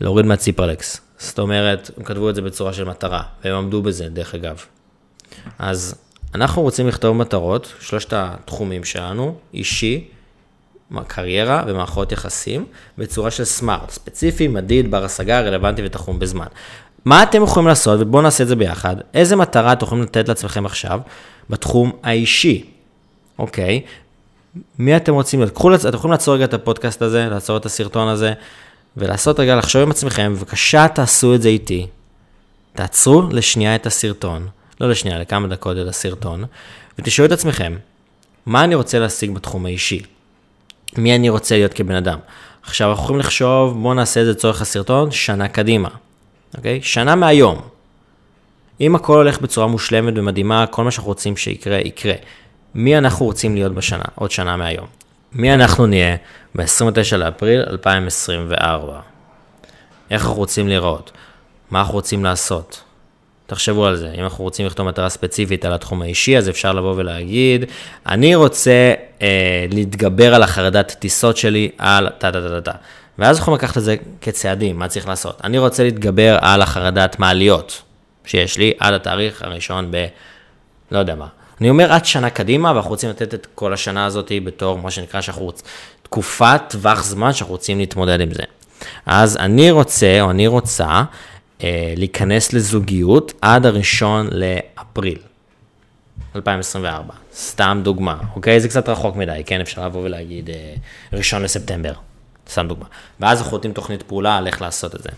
להוריד 0.00 0.26
מהציפרלקס. 0.26 1.00
זאת 1.18 1.38
אומרת, 1.38 1.90
הם 1.96 2.04
כתבו 2.04 2.30
את 2.30 2.34
זה 2.34 2.42
בצורה 2.42 2.72
של 2.72 2.84
מטרה, 2.84 3.22
והם 3.44 3.54
עמדו 3.54 3.82
בזה 3.82 4.08
דרך 4.08 4.34
אגב. 4.34 4.64
אז 5.58 5.94
אנחנו 6.34 6.62
רוצים 6.62 6.88
לכתוב 6.88 7.16
מטרות, 7.16 7.74
שלושת 7.80 8.12
התחומים 8.12 8.84
שלנו, 8.84 9.34
אישי, 9.54 10.04
קריירה 11.06 11.62
ומערכות 11.66 12.12
יחסים, 12.12 12.66
בצורה 12.98 13.30
של 13.30 13.44
סמארט, 13.44 13.90
ספציפי, 13.90 14.48
מדיד, 14.48 14.90
בר 14.90 15.04
השגה, 15.04 15.40
רלוונטי 15.40 15.82
ותחום 15.84 16.18
בזמן. 16.18 16.46
מה 17.04 17.22
אתם 17.22 17.42
יכולים 17.42 17.68
לעשות, 17.68 18.00
ובואו 18.00 18.22
נעשה 18.22 18.44
את 18.44 18.48
זה 18.48 18.56
ביחד, 18.56 18.96
איזה 19.14 19.36
מטרה 19.36 19.72
אתם 19.72 19.86
יכולים 19.86 20.04
לתת 20.04 20.28
לעצמכם 20.28 20.66
עכשיו 20.66 21.00
בתחום 21.50 21.92
האישי, 22.02 22.64
אוקיי? 23.38 23.82
מי 24.78 24.96
אתם 24.96 25.14
רוצים 25.14 25.40
להיות? 25.40 25.54
קחו, 25.54 25.74
אתם 25.74 25.94
יכולים 25.94 26.12
לעצור 26.12 26.34
רגע 26.34 26.44
את 26.44 26.54
הפודקאסט 26.54 27.02
הזה, 27.02 27.28
לעצור 27.30 27.56
את 27.56 27.66
הסרטון 27.66 28.08
הזה, 28.08 28.32
ולעשות 28.96 29.40
רגע, 29.40 29.56
לחשוב 29.56 29.82
עם 29.82 29.90
עצמכם, 29.90 30.34
בבקשה 30.34 30.88
תעשו 30.88 31.34
את 31.34 31.42
זה 31.42 31.48
איתי. 31.48 31.86
תעצרו 32.72 33.22
לשנייה 33.30 33.74
את 33.74 33.86
הסרטון. 33.86 34.48
לא 34.80 34.90
לשנייה, 34.90 35.18
לכמה 35.18 35.48
דקות 35.48 35.76
את 35.82 35.86
הסרטון, 35.86 36.44
ותשאלו 36.98 37.26
את 37.26 37.32
עצמכם, 37.32 37.76
מה 38.46 38.64
אני 38.64 38.74
רוצה 38.74 38.98
להשיג 38.98 39.30
בתחום 39.30 39.66
האישי? 39.66 40.02
מי 40.98 41.14
אני 41.16 41.28
רוצה 41.28 41.56
להיות 41.56 41.74
כבן 41.74 41.94
אדם? 41.94 42.18
עכשיו 42.62 42.90
אנחנו 42.90 43.04
יכולים 43.04 43.20
לחשוב, 43.20 43.82
בואו 43.82 43.94
נעשה 43.94 44.20
את 44.20 44.26
זה 44.26 44.32
לצורך 44.32 44.62
הסרטון, 44.62 45.10
שנה 45.10 45.48
קדימה, 45.48 45.88
אוקיי? 46.56 46.82
שנה 46.82 47.14
מהיום. 47.14 47.60
אם 48.80 48.94
הכל 48.94 49.16
הולך 49.16 49.40
בצורה 49.40 49.66
מושלמת 49.66 50.14
ומדהימה, 50.16 50.66
כל 50.66 50.84
מה 50.84 50.90
שאנחנו 50.90 51.08
רוצים 51.08 51.36
שיקרה, 51.36 51.78
יקרה. 51.78 52.14
מי 52.74 52.98
אנחנו 52.98 53.26
רוצים 53.26 53.54
להיות 53.54 53.74
בשנה, 53.74 54.04
עוד 54.14 54.30
שנה 54.30 54.56
מהיום? 54.56 54.86
מי 55.32 55.54
אנחנו 55.54 55.86
נהיה 55.86 56.16
ב-29 56.54 57.16
לאפריל 57.16 57.60
2024? 57.70 59.00
איך 60.10 60.22
אנחנו 60.22 60.36
רוצים 60.36 60.68
להיראות? 60.68 61.12
מה 61.70 61.80
אנחנו 61.80 61.94
רוצים 61.94 62.24
לעשות? 62.24 62.82
תחשבו 63.50 63.86
על 63.86 63.96
זה, 63.96 64.10
אם 64.14 64.24
אנחנו 64.24 64.44
רוצים 64.44 64.66
לכתוב 64.66 64.88
מטרה 64.88 65.08
ספציפית 65.08 65.64
על 65.64 65.72
התחום 65.72 66.02
האישי, 66.02 66.38
אז 66.38 66.48
אפשר 66.48 66.72
לבוא 66.72 66.94
ולהגיד, 66.96 67.64
אני 68.06 68.34
רוצה 68.34 68.94
אה, 69.22 69.66
להתגבר 69.72 70.34
על 70.34 70.42
החרדת 70.42 70.96
טיסות 70.98 71.36
שלי 71.36 71.70
על 71.78 72.08
טה-טה-טה-טה. 72.18 72.72
ואז 73.18 73.38
אנחנו 73.38 73.54
לקחת 73.54 73.78
את 73.78 73.82
זה 73.82 73.96
כצעדים, 74.20 74.78
מה 74.78 74.88
צריך 74.88 75.08
לעשות? 75.08 75.40
אני 75.44 75.58
רוצה 75.58 75.84
להתגבר 75.84 76.38
על 76.40 76.62
החרדת 76.62 77.18
מעליות 77.18 77.82
שיש 78.24 78.58
לי 78.58 78.72
עד 78.78 78.94
התאריך 78.94 79.42
הראשון 79.42 79.90
ב... 79.90 80.06
לא 80.90 80.98
יודע 80.98 81.14
מה. 81.14 81.26
אני 81.60 81.70
אומר 81.70 81.92
עד 81.92 82.04
שנה 82.04 82.30
קדימה, 82.30 82.72
ואנחנו 82.72 82.90
רוצים 82.90 83.10
לתת 83.10 83.34
את 83.34 83.46
כל 83.54 83.72
השנה 83.72 84.06
הזאת 84.06 84.32
בתור 84.44 84.78
מה 84.78 84.90
שנקרא 84.90 85.20
שאנחנו 85.20 85.52
תקופת 86.02 86.60
טווח 86.68 87.04
זמן 87.04 87.32
שאנחנו 87.32 87.54
רוצים 87.54 87.78
להתמודד 87.78 88.20
עם 88.20 88.34
זה. 88.34 88.42
אז 89.06 89.36
אני 89.36 89.70
רוצה, 89.70 90.20
או 90.20 90.30
אני 90.30 90.46
רוצה, 90.46 91.02
להיכנס 91.96 92.52
לזוגיות 92.52 93.32
עד 93.42 93.66
הראשון 93.66 94.28
לאפריל 94.32 95.18
2024. 96.36 97.14
סתם 97.34 97.80
דוגמה, 97.84 98.16
אוקיי? 98.34 98.60
זה 98.60 98.68
קצת 98.68 98.88
רחוק 98.88 99.16
מדי, 99.16 99.42
כן? 99.46 99.60
אפשר 99.60 99.86
לבוא 99.86 100.02
ולהגיד 100.04 100.50
אה, 100.50 100.74
ראשון 101.12 101.42
לספטמבר, 101.42 101.92
סתם 102.50 102.68
דוגמה. 102.68 102.86
ואז 103.20 103.40
אנחנו 103.40 103.56
נותנים 103.56 103.72
תוכנית 103.72 104.02
פעולה 104.02 104.36
על 104.36 104.46
איך 104.46 104.62
לעשות 104.62 104.94
את 104.94 105.02
זה. 105.02 105.08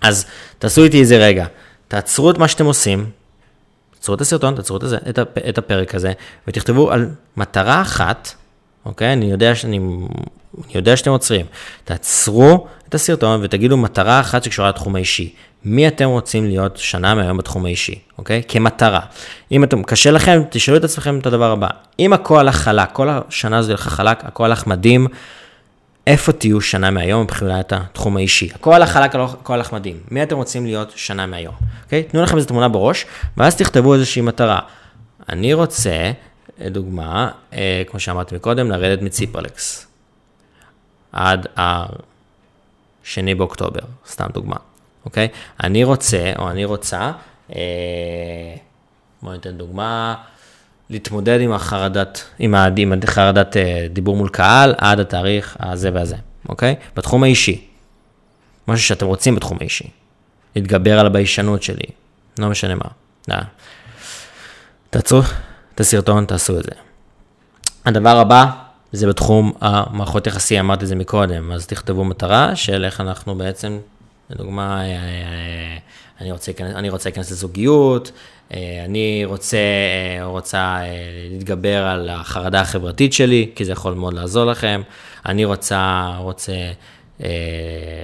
אז 0.00 0.26
תעשו 0.58 0.84
איתי 0.84 1.00
איזה 1.00 1.16
רגע, 1.16 1.46
תעצרו 1.88 2.30
את 2.30 2.38
מה 2.38 2.48
שאתם 2.48 2.64
עושים, 2.64 3.10
תעצרו 3.94 4.14
את 4.14 4.20
הסרטון, 4.20 4.54
תעצרו 4.54 4.76
את, 4.76 4.82
הזה, 4.82 4.98
את, 5.08 5.18
הפ, 5.18 5.38
את 5.38 5.58
הפרק 5.58 5.94
הזה, 5.94 6.12
ותכתבו 6.48 6.92
על 6.92 7.08
מטרה 7.36 7.82
אחת, 7.82 8.34
אוקיי? 8.84 9.12
אני 9.12 9.30
יודע, 9.30 9.54
שאני, 9.54 9.80
אני 10.58 10.72
יודע 10.74 10.96
שאתם 10.96 11.10
עוצרים. 11.10 11.46
תעצרו 11.84 12.66
את 12.88 12.94
הסרטון 12.94 13.40
ותגידו 13.42 13.76
מטרה 13.76 14.20
אחת 14.20 14.42
שקשורה 14.42 14.68
לתחום 14.68 14.96
האישי. 14.96 15.34
מי 15.64 15.88
אתם 15.88 16.08
רוצים 16.08 16.46
להיות 16.46 16.76
שנה 16.76 17.14
מהיום 17.14 17.36
בתחום 17.36 17.64
האישי, 17.64 17.98
אוקיי? 18.18 18.42
כמטרה. 18.48 19.00
אם 19.52 19.64
אתם, 19.64 19.82
קשה 19.82 20.10
לכם, 20.10 20.42
תשאלו 20.50 20.76
את 20.76 20.84
עצמכם 20.84 21.18
את 21.18 21.26
הדבר 21.26 21.50
הבא. 21.50 21.68
אם 21.98 22.12
הכל 22.12 22.38
הלך 22.38 22.56
חלק, 22.56 22.88
כל 22.92 23.08
השנה 23.10 23.58
הזו 23.58 23.70
הלכה 23.70 23.90
חלק, 23.90 24.24
הכל 24.24 24.44
הלך 24.44 24.66
מדהים, 24.66 25.06
איפה 26.06 26.32
תהיו 26.32 26.60
שנה 26.60 26.90
מהיום 26.90 27.22
מבחינת 27.22 27.72
התחום 27.72 28.16
האישי? 28.16 28.48
הכל 28.54 28.74
הלך 28.74 28.90
חלק, 28.90 29.14
הכל 29.14 29.54
הלך 29.54 29.72
מדהים. 29.72 29.96
מי 30.10 30.22
אתם 30.22 30.36
רוצים 30.36 30.66
להיות 30.66 30.92
שנה 30.96 31.26
מהיום, 31.26 31.54
אוקיי? 31.84 32.02
תנו 32.02 32.22
לכם 32.22 32.36
איזו 32.36 32.48
תמונה 32.48 32.68
בראש, 32.68 33.06
ואז 33.36 33.56
תכתבו 33.56 33.94
איזושהי 33.94 34.22
מטרה. 34.22 34.58
אני 35.28 35.54
רוצה, 35.54 36.12
לדוגמה, 36.58 37.30
אה, 37.52 37.82
כמו 37.86 38.00
שאמרתי 38.00 38.34
מקודם, 38.34 38.70
לרדת 38.70 39.02
מציפרלקס. 39.02 39.91
עד 41.12 41.46
השני 41.56 43.34
באוקטובר, 43.34 43.80
סתם 44.06 44.26
דוגמה, 44.34 44.56
אוקיי? 45.04 45.28
אני 45.62 45.84
רוצה, 45.84 46.32
או 46.38 46.50
אני 46.50 46.64
רוצה, 46.64 47.12
אה, 47.54 47.60
בואו 49.22 49.32
ניתן 49.32 49.56
דוגמה, 49.56 50.14
להתמודד 50.90 51.40
עם 51.40 51.52
החרדת, 51.52 52.24
עם, 52.38 52.54
ה, 52.54 52.68
עם 52.76 52.92
החרדת 53.02 53.56
אה, 53.56 53.86
דיבור 53.90 54.16
מול 54.16 54.28
קהל 54.28 54.74
עד 54.78 55.00
התאריך 55.00 55.56
הזה 55.60 55.90
והזה, 55.94 56.16
אוקיי? 56.48 56.74
בתחום 56.96 57.22
האישי, 57.22 57.66
משהו 58.68 58.86
שאתם 58.86 59.06
רוצים 59.06 59.36
בתחום 59.36 59.58
האישי, 59.60 59.90
להתגבר 60.56 60.98
על 60.98 61.06
הביישנות 61.06 61.62
שלי, 61.62 61.86
לא 62.38 62.48
משנה 62.48 62.74
מה. 62.74 62.88
דה. 63.28 63.38
תעצרו 64.90 65.20
את 65.74 65.80
הסרטון, 65.80 66.24
תעשו 66.24 66.58
את 66.58 66.64
זה. 66.64 66.70
הדבר 67.84 68.18
הבא, 68.18 68.46
זה 68.92 69.06
בתחום 69.06 69.52
המערכות 69.60 70.26
יחסי, 70.26 70.60
אמרתי 70.60 70.82
את 70.84 70.88
זה 70.88 70.94
מקודם, 70.94 71.52
אז 71.52 71.66
תכתבו 71.66 72.04
מטרה 72.04 72.56
של 72.56 72.84
איך 72.84 73.00
אנחנו 73.00 73.34
בעצם, 73.34 73.78
לדוגמה, 74.30 74.80
אה, 74.80 74.86
אה, 74.86 75.76
אני 76.20 76.32
רוצה, 76.32 76.52
אני 76.60 76.90
רוצה 76.90 77.08
להיכנס 77.08 77.30
לזוגיות, 77.30 78.12
אה, 78.54 78.82
אני 78.84 79.22
רוצה, 79.24 79.58
רוצה 80.22 80.78
להתגבר 81.30 81.86
על 81.86 82.08
החרדה 82.08 82.60
החברתית 82.60 83.12
שלי, 83.12 83.50
כי 83.54 83.64
זה 83.64 83.72
יכול 83.72 83.94
מאוד 83.94 84.14
לעזור 84.14 84.44
לכם, 84.44 84.82
אני 85.26 85.44
רוצה, 85.44 86.12
רוצה 86.18 86.52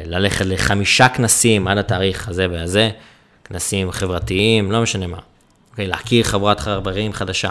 ללכת 0.05 0.47
לחמישה 0.47 1.09
כנסים 1.09 1.69
עד 1.69 1.79
התאריך 1.79 2.29
הזה 2.29 2.47
והזה, 2.51 2.91
כנסים 3.45 3.91
חברתיים, 3.91 4.73
לא 4.73 4.83
משנה 4.83 5.07
מה, 5.07 5.19
אוקיי, 5.71 5.87
להכיר 5.87 6.25
חברת 6.25 6.61
חברים 6.61 7.13
חדשה. 7.13 7.51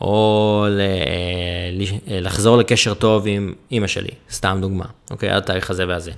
או 0.00 0.66
לחזור 2.06 2.56
לקשר 2.56 2.94
טוב 2.94 3.24
עם 3.26 3.54
אימא 3.70 3.86
שלי, 3.86 4.10
סתם 4.30 4.58
דוגמה, 4.60 4.84
אוקיי, 5.10 5.30
עד 5.30 5.42
התאריך 5.42 5.70
הזה 5.70 5.88
והזה. 5.88 6.12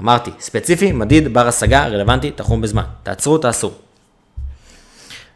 אמרתי, 0.00 0.30
ספציפי, 0.40 0.92
מדיד, 0.92 1.34
בר 1.34 1.48
השגה, 1.48 1.86
רלוונטי, 1.86 2.30
תחום 2.30 2.60
בזמן. 2.60 2.84
תעצרו, 3.02 3.38
תעשו. 3.38 3.72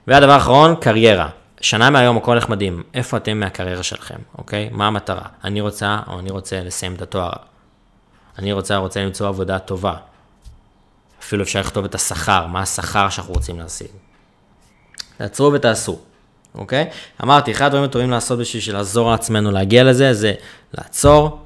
והדבר 0.07 0.33
האחרון, 0.33 0.75
קריירה. 0.81 1.29
שנה 1.61 1.91
מהיום 1.91 2.17
הכל 2.17 2.31
הולך 2.31 2.49
מדהים, 2.49 2.83
איפה 2.95 3.17
אתם 3.17 3.41
מהקריירה 3.41 3.83
שלכם, 3.83 4.19
אוקיי? 4.39 4.69
מה 4.73 4.87
המטרה? 4.87 5.23
אני 5.45 5.61
רוצה, 5.61 5.99
או 6.07 6.19
אני 6.19 6.31
רוצה 6.31 6.61
לסיים 6.61 6.95
את 6.95 7.03
התואר. 7.03 7.33
אני 8.39 8.53
רוצה, 8.53 8.77
רוצה 8.77 9.05
למצוא 9.05 9.29
עבודה 9.29 9.59
טובה. 9.59 9.95
אפילו 11.23 11.43
אפשר 11.43 11.61
לכתוב 11.61 11.85
את 11.85 11.95
השכר, 11.95 12.47
מה 12.47 12.61
השכר 12.61 13.09
שאנחנו 13.09 13.35
רוצים 13.35 13.59
להשיג. 13.59 13.87
תעצרו 15.17 15.53
ותעשו. 15.53 15.99
אוקיי? 16.55 16.85
אמרתי, 17.23 17.53
אחד 17.53 17.65
הדברים 17.65 17.85
הטובים 17.85 18.11
לעשות 18.11 18.39
בשביל 18.39 18.77
לעזור 18.77 19.11
לעצמנו 19.11 19.51
להגיע 19.51 19.85
לזה, 19.85 20.15
זה 20.15 20.33
לעצור 20.79 21.39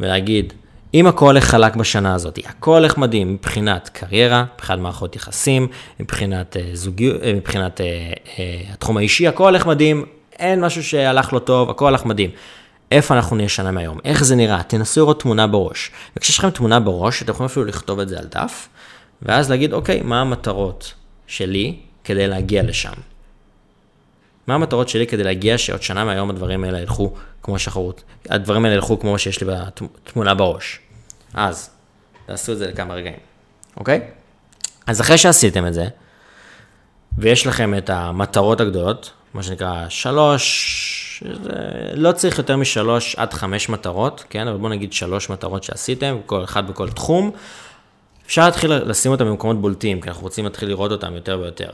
ולהגיד, 0.00 0.52
אם 0.94 1.06
הכל 1.06 1.26
הולך 1.26 1.44
חלק 1.44 1.76
בשנה 1.76 2.14
הזאת, 2.14 2.38
הכל 2.46 2.70
הולך 2.70 2.98
מדהים 2.98 3.34
מבחינת 3.34 3.88
קריירה, 3.88 4.44
מבחינת 4.54 4.78
מערכות 4.78 5.16
יחסים, 5.16 5.68
מבחינת 6.00 6.56
uh, 6.56 6.76
זוגיות, 6.76 7.22
uh, 7.22 7.24
מבחינת 7.36 7.80
uh, 7.80 7.82
uh, 8.26 8.72
התחום 8.72 8.96
האישי, 8.96 9.28
הכל 9.28 9.44
הולך 9.44 9.66
מדהים, 9.66 10.04
אין 10.38 10.64
משהו 10.64 10.84
שהלך 10.84 11.32
לא 11.32 11.38
טוב, 11.38 11.70
הכל 11.70 11.88
הלך 11.88 12.04
מדהים. 12.04 12.30
איפה 12.92 13.14
אנחנו 13.14 13.36
נהיה 13.36 13.48
שנה 13.48 13.70
מהיום? 13.70 13.98
איך 14.04 14.24
זה 14.24 14.36
נראה? 14.36 14.62
תנסו 14.62 15.00
לראות 15.00 15.20
תמונה 15.20 15.46
בראש. 15.46 15.90
וכשיש 16.16 16.38
לכם 16.38 16.50
תמונה 16.50 16.80
בראש, 16.80 17.22
אתם 17.22 17.32
יכולים 17.32 17.46
אפילו 17.46 17.66
לכתוב 17.66 18.00
את 18.00 18.08
זה 18.08 18.18
על 18.18 18.26
דף, 18.34 18.68
ואז 19.22 19.50
להגיד, 19.50 19.72
אוקיי, 19.72 20.00
מה 20.04 20.20
המטרות 20.20 20.92
שלי 21.26 21.76
כדי 22.04 22.26
להגיע 22.26 22.62
לשם? 22.62 22.92
מה 24.46 24.54
המטרות 24.54 24.88
שלי 24.88 25.06
כדי 25.06 25.24
להגיע 25.24 25.58
שעוד 25.58 25.82
שנה 25.82 26.04
מהיום 26.04 26.30
הדברים 26.30 26.64
האלה 26.64 26.80
ילכו 26.80 27.12
כמו 27.42 27.58
שחרות, 27.58 28.02
הדברים 28.28 28.64
האלה 28.64 28.76
ילכו 28.76 29.00
כמו 29.00 29.18
שיש 29.18 29.40
לי 29.40 29.46
בתמונה 29.46 30.34
בראש. 30.34 30.78
אז, 31.34 31.70
תעשו 32.26 32.52
את 32.52 32.58
זה 32.58 32.66
לכמה 32.66 32.94
רגעים, 32.94 33.18
אוקיי? 33.76 34.00
אז 34.86 35.00
אחרי 35.00 35.18
שעשיתם 35.18 35.66
את 35.66 35.74
זה, 35.74 35.86
ויש 37.18 37.46
לכם 37.46 37.74
את 37.78 37.90
המטרות 37.90 38.60
הגדולות, 38.60 39.12
מה 39.34 39.42
שנקרא 39.42 39.88
שלוש, 39.88 41.24
לא 41.94 42.12
צריך 42.12 42.38
יותר 42.38 42.56
משלוש 42.56 43.16
עד 43.16 43.32
חמש 43.34 43.68
מטרות, 43.68 44.24
כן? 44.30 44.48
אבל 44.48 44.56
בואו 44.56 44.68
נגיד 44.68 44.92
שלוש 44.92 45.30
מטרות 45.30 45.64
שעשיתם, 45.64 46.18
כל 46.26 46.44
אחד 46.44 46.68
בכל 46.68 46.90
תחום. 46.90 47.30
אפשר 48.26 48.44
להתחיל 48.44 48.72
לשים 48.72 49.12
אותם 49.12 49.24
במקומות 49.24 49.60
בולטים, 49.60 50.00
כי 50.00 50.08
אנחנו 50.08 50.22
רוצים 50.22 50.44
להתחיל 50.44 50.68
לראות 50.68 50.92
אותם 50.92 51.14
יותר 51.14 51.38
ויותר. 51.42 51.70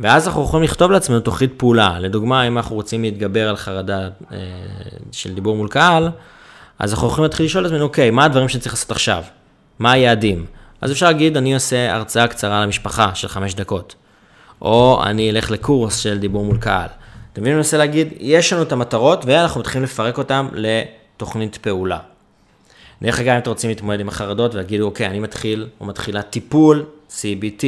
ואז 0.00 0.26
אנחנו 0.26 0.44
יכולים 0.44 0.64
לכתוב 0.64 0.90
לעצמנו 0.90 1.20
תוכנית 1.20 1.52
פעולה. 1.56 1.98
לדוגמה, 1.98 2.46
אם 2.46 2.56
אנחנו 2.56 2.76
רוצים 2.76 3.02
להתגבר 3.02 3.48
על 3.48 3.56
חרדה 3.56 4.08
אה, 4.32 4.38
של 5.12 5.34
דיבור 5.34 5.56
מול 5.56 5.68
קהל, 5.68 6.10
אז 6.78 6.92
אנחנו 6.92 7.08
יכולים 7.08 7.22
להתחיל 7.22 7.46
לשאול 7.46 7.66
את 7.66 7.70
עצמנו, 7.70 7.84
אוקיי, 7.84 8.10
מה 8.10 8.24
הדברים 8.24 8.48
שאני 8.48 8.60
צריך 8.60 8.74
לעשות 8.74 8.90
עכשיו? 8.90 9.22
מה 9.78 9.92
היעדים? 9.92 10.46
אז 10.80 10.92
אפשר 10.92 11.06
להגיד, 11.06 11.36
אני 11.36 11.54
עושה 11.54 11.94
הרצאה 11.94 12.28
קצרה 12.28 12.62
למשפחה 12.62 13.14
של 13.14 13.28
חמש 13.28 13.54
דקות. 13.54 13.94
או 14.62 15.00
אני 15.04 15.30
אלך 15.30 15.50
לקורס 15.50 15.96
של 15.96 16.18
דיבור 16.18 16.44
מול 16.44 16.56
קהל. 16.58 16.88
אתם 17.32 17.40
מבינים? 17.40 17.52
אני 17.52 17.56
מנסה 17.56 17.78
להגיד, 17.78 18.08
יש 18.20 18.52
לנו 18.52 18.62
את 18.62 18.72
המטרות 18.72 19.24
ואנחנו 19.26 19.60
מתחילים 19.60 19.84
לפרק 19.84 20.18
אותן 20.18 20.46
לתוכנית 20.52 21.56
פעולה. 21.56 21.98
דרך 23.02 23.20
אגב, 23.20 23.32
אם 23.32 23.38
אתם 23.38 23.50
רוצים 23.50 23.70
להתמודד 23.70 24.00
עם 24.00 24.08
החרדות 24.08 24.54
ולהגיד, 24.54 24.80
אוקיי, 24.80 25.06
אני 25.06 25.20
מתחיל 25.20 25.68
או 25.80 25.86
מתחילה 25.86 26.22
טיפול 26.22 26.84
CBT. 27.10 27.64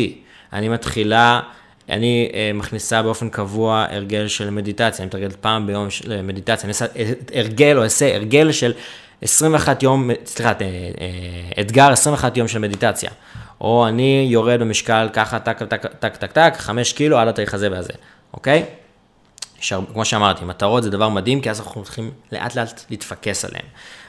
אני 0.52 0.68
מתחילה, 0.68 1.40
אני 1.88 2.30
אה, 2.34 2.50
מכניסה 2.54 3.02
באופן 3.02 3.28
קבוע 3.28 3.86
הרגל 3.90 4.28
של 4.28 4.50
מדיטציה, 4.50 4.98
אני 4.98 5.06
מתרגלת 5.06 5.36
פעם 5.36 5.66
ביום 5.66 5.90
של 5.90 6.22
מדיטציה, 6.22 6.64
אני 6.64 6.70
עושה 6.70 6.86
הרגל 7.34 7.78
או 7.78 7.82
אעשה 7.82 8.14
הרגל 8.14 8.52
של 8.52 8.72
21 9.22 9.82
יום, 9.82 10.10
סליחה, 10.26 10.50
אה, 10.50 10.54
אה, 10.60 11.60
אתגר 11.60 11.92
21 11.92 12.36
יום 12.36 12.48
של 12.48 12.58
מדיטציה. 12.58 13.10
או 13.60 13.88
אני 13.88 14.26
יורד 14.30 14.60
במשקל 14.60 15.08
ככה, 15.12 15.38
טק, 15.38 15.62
טק, 15.62 15.86
טק, 15.86 16.16
טק, 16.16 16.32
טק, 16.32 16.54
5 16.56 16.92
קילו 16.92 17.18
על 17.18 17.28
התאריך 17.28 17.54
הזה 17.54 17.70
והזה, 17.70 17.92
אוקיי? 18.34 18.64
שר, 19.60 19.80
כמו 19.92 20.04
שאמרתי, 20.04 20.44
מטרות 20.44 20.82
זה 20.82 20.90
דבר 20.90 21.08
מדהים, 21.08 21.40
כי 21.40 21.50
אז 21.50 21.60
אנחנו 21.60 21.74
הולכים 21.74 22.10
לאט 22.32 22.54
לאט 22.54 22.84
להתפקס 22.90 23.44
עליהן. 23.44 23.64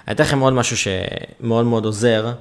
אני 0.07 0.15
אתן 0.15 0.23
לכם 0.23 0.39
עוד 0.39 0.53
משהו 0.53 0.77
שמאוד 0.77 1.65
מאוד 1.65 1.85
עוזר, 1.85 2.31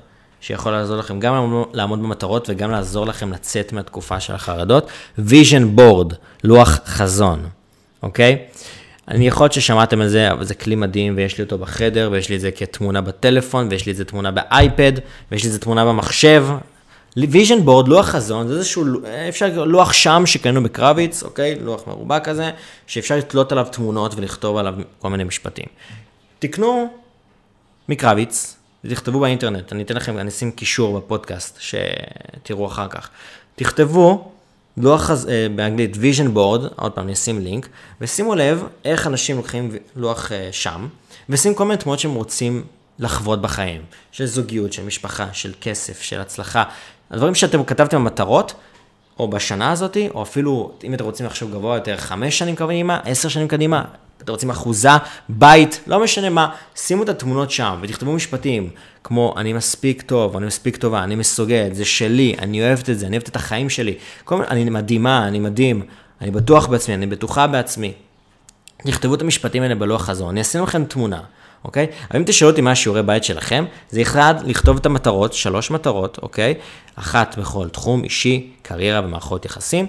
שיכול 0.42 0.72
לעזור 0.72 0.96
לכם 0.96 1.20
גם 1.20 1.64
לעמוד 1.72 2.02
במטרות 2.02 2.50
וגם 2.50 2.70
לעזור 2.70 3.06
לכם 3.06 3.32
לצאת 3.32 3.72
מהתקופה 3.72 4.20
של 4.20 4.34
החרדות. 4.34 4.88
vision 5.18 5.78
board, 5.78 6.14
לוח 6.44 6.80
חזון, 6.86 7.46
אוקיי? 8.02 8.38
אני 9.08 9.28
יכול 9.28 9.44
להיות 9.44 9.52
ששמעתם 9.52 10.00
על 10.00 10.08
זה, 10.08 10.32
אבל 10.32 10.44
זה 10.44 10.54
כלי 10.54 10.74
מדהים, 10.74 11.16
ויש 11.16 11.38
לי 11.38 11.44
אותו 11.44 11.58
בחדר, 11.58 12.08
ויש 12.12 12.28
לי 12.28 12.36
את 12.36 12.40
זה 12.40 12.50
כתמונה 12.50 13.00
בטלפון, 13.00 13.68
ויש 13.70 13.86
לי 13.86 13.92
את 13.92 13.96
זה 13.96 14.04
תמונה 14.04 14.30
באייפד, 14.30 14.92
ויש 15.32 15.42
לי 15.42 15.48
את 15.48 15.52
זה 15.52 15.58
תמונה 15.58 15.84
במחשב. 15.84 16.46
vision 17.16 17.60
board, 17.64 17.88
לוח 17.88 18.06
חזון, 18.06 18.48
זה 18.48 18.54
איזשהו, 18.54 18.84
אפשר, 19.28 19.64
לוח 19.64 19.92
שם 19.92 20.22
שקנינו 20.26 20.62
בקרביץ, 20.62 21.22
אוקיי? 21.22 21.54
לוח 21.60 21.86
מרובע 21.86 22.20
כזה, 22.20 22.50
שאפשר 22.86 23.16
לתלות 23.16 23.52
עליו 23.52 23.66
תמונות 23.72 24.14
ולכתוב 24.16 24.56
עליו 24.56 24.74
כל 24.98 25.10
מיני 25.10 25.24
משפטים. 25.24 25.66
תקנו 26.38 26.88
מקרביץ, 27.88 28.56
תכתבו 28.88 29.20
באינטרנט, 29.20 29.72
אני 29.72 29.82
אתן 29.82 29.96
לכם, 29.96 30.18
אני 30.18 30.28
אשים 30.28 30.50
קישור 30.50 30.98
בפודקאסט, 30.98 31.58
שתראו 31.60 32.66
אחר 32.66 32.88
כך. 32.88 33.08
תכתבו 33.56 34.32
לוח, 34.76 35.10
אה, 35.10 35.46
באנגלית 35.56 35.96
vision 35.96 36.36
board, 36.36 36.74
עוד 36.76 36.92
פעם 36.92 37.04
אני 37.04 37.12
אשים 37.12 37.40
לינק, 37.40 37.68
ושימו 38.00 38.34
לב 38.34 38.64
איך 38.84 39.06
אנשים 39.06 39.36
לוקחים 39.36 39.70
לוח 39.96 40.32
אה, 40.32 40.48
שם, 40.52 40.88
ושים 41.28 41.54
כל 41.54 41.64
מיני 41.64 41.76
תמונות 41.76 41.98
שהם 41.98 42.14
רוצים 42.14 42.64
לחוות 42.98 43.42
בחיים, 43.42 43.82
של 44.12 44.26
זוגיות, 44.26 44.72
של 44.72 44.84
משפחה, 44.84 45.26
של 45.32 45.52
כסף, 45.60 46.02
של 46.02 46.20
הצלחה. 46.20 46.64
הדברים 47.10 47.34
שאתם 47.34 47.64
כתבתם 47.64 47.96
במטרות, 47.96 48.54
או 49.18 49.28
בשנה 49.28 49.70
הזאת, 49.70 49.96
או 50.14 50.22
אפילו, 50.22 50.72
אם 50.84 50.94
אתם 50.94 51.04
רוצים 51.04 51.26
לחשוב 51.26 51.52
גבוה 51.52 51.76
יותר, 51.76 51.96
חמש 51.96 52.38
שנים 52.38 52.56
קדימה, 52.56 53.00
עשר 53.04 53.28
שנים 53.28 53.48
קדימה, 53.48 53.84
אתם 54.24 54.32
רוצים 54.32 54.50
אחוזה, 54.50 54.88
בית, 55.28 55.80
לא 55.86 56.02
משנה 56.02 56.30
מה, 56.30 56.48
שימו 56.74 57.02
את 57.02 57.08
התמונות 57.08 57.50
שם 57.50 57.78
ותכתבו 57.82 58.12
משפטים 58.12 58.70
כמו 59.04 59.34
אני 59.36 59.52
מספיק 59.52 60.02
טוב, 60.02 60.36
אני 60.36 60.46
מספיק 60.46 60.76
טובה, 60.76 61.04
אני 61.04 61.14
מסוגלת, 61.14 61.74
זה 61.74 61.84
שלי, 61.84 62.34
אני 62.38 62.62
אוהבת 62.62 62.90
את 62.90 62.98
זה, 62.98 63.06
אני 63.06 63.16
אוהבת 63.16 63.28
את 63.28 63.36
החיים 63.36 63.70
שלי, 63.70 63.94
כל 64.24 64.34
מיני, 64.36 64.48
אני 64.48 64.70
מדהימה, 64.70 65.28
אני 65.28 65.38
מדהים, 65.38 65.82
אני 66.20 66.30
בטוח 66.30 66.66
בעצמי, 66.66 66.94
אני 66.94 67.06
בטוחה 67.06 67.46
בעצמי. 67.46 67.92
תכתבו 68.86 69.14
את 69.14 69.22
המשפטים 69.22 69.62
האלה 69.62 69.74
בלוח 69.74 70.02
חזון, 70.02 70.28
אני 70.28 70.40
אשים 70.40 70.62
לכם 70.62 70.84
תמונה, 70.84 71.20
אוקיי? 71.64 71.86
אבל 72.10 72.18
אם 72.18 72.24
תשאלו 72.26 72.50
אותי 72.50 72.60
מה 72.60 72.70
השיעורי 72.70 73.02
בית 73.02 73.24
שלכם, 73.24 73.64
זה 73.90 74.02
אחד, 74.02 74.34
לכתוב 74.44 74.76
את 74.76 74.86
המטרות, 74.86 75.32
שלוש 75.32 75.70
מטרות, 75.70 76.18
אוקיי? 76.22 76.54
אחת 76.96 77.38
בכל 77.38 77.68
תחום 77.68 78.04
אישי, 78.04 78.50
קריירה 78.62 79.00
ומערכות 79.04 79.44
יחסים, 79.44 79.86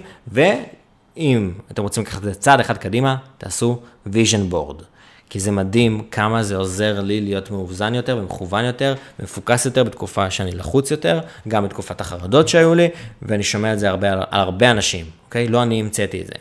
ואם 1.16 1.52
אתם 1.70 1.82
רוצים 1.82 2.02
לקחת 2.02 2.18
את 2.18 2.22
זה 2.22 2.34
צעד 2.34 2.60
אחד 2.60 2.78
קדימה, 2.78 3.16
תעשו 3.38 3.80
vision 4.06 4.52
board. 4.52 4.82
כי 5.30 5.40
זה 5.40 5.50
מדהים 5.50 6.02
כמה 6.10 6.42
זה 6.42 6.56
עוזר 6.56 7.00
לי 7.00 7.20
להיות 7.20 7.50
מאוזן 7.50 7.94
יותר 7.94 8.16
ומכוון 8.16 8.64
יותר 8.64 8.94
ומפוקס 9.18 9.64
יותר 9.64 9.84
בתקופה 9.84 10.30
שאני 10.30 10.52
לחוץ 10.52 10.90
יותר, 10.90 11.20
גם 11.48 11.64
בתקופת 11.64 12.00
החרדות 12.00 12.48
שהיו 12.48 12.74
לי, 12.74 12.88
ואני 13.22 13.42
שומע 13.42 13.72
את 13.72 13.78
זה 13.78 13.88
הרבה, 13.88 14.12
על 14.12 14.20
הרבה 14.30 14.70
אנשים, 14.70 15.06
אוקיי? 15.26 15.48
לא 15.48 15.62
אני 15.62 15.80
המצאתי 15.80 16.20
את 16.20 16.26
זה. 16.26 16.32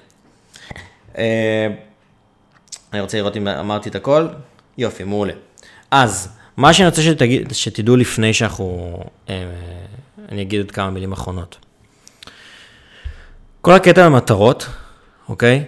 אה, 1.18 1.68
אני 2.94 3.02
רוצה 3.02 3.18
לראות 3.18 3.38
אם 3.38 3.48
אמרתי 3.48 3.90
את 3.90 3.96
הכל. 3.96 4.28
יופי, 4.78 5.04
מעולה. 5.04 5.34
אז, 5.92 6.30
מה 6.58 6.74
שאני 6.74 6.88
רוצה 6.88 7.02
שתגיד, 7.02 7.54
שתדעו 7.54 7.96
לפני 7.96 8.34
שאנחנו, 8.34 8.98
אה, 9.30 9.44
אני 10.30 10.42
אגיד 10.42 10.62
עוד 10.62 10.72
כמה 10.72 10.90
מילים 10.90 11.12
אחרונות. 11.12 11.63
כל 13.66 13.72
הקטע 13.72 14.10
במטרות, 14.10 14.66
אוקיי? 15.30 15.64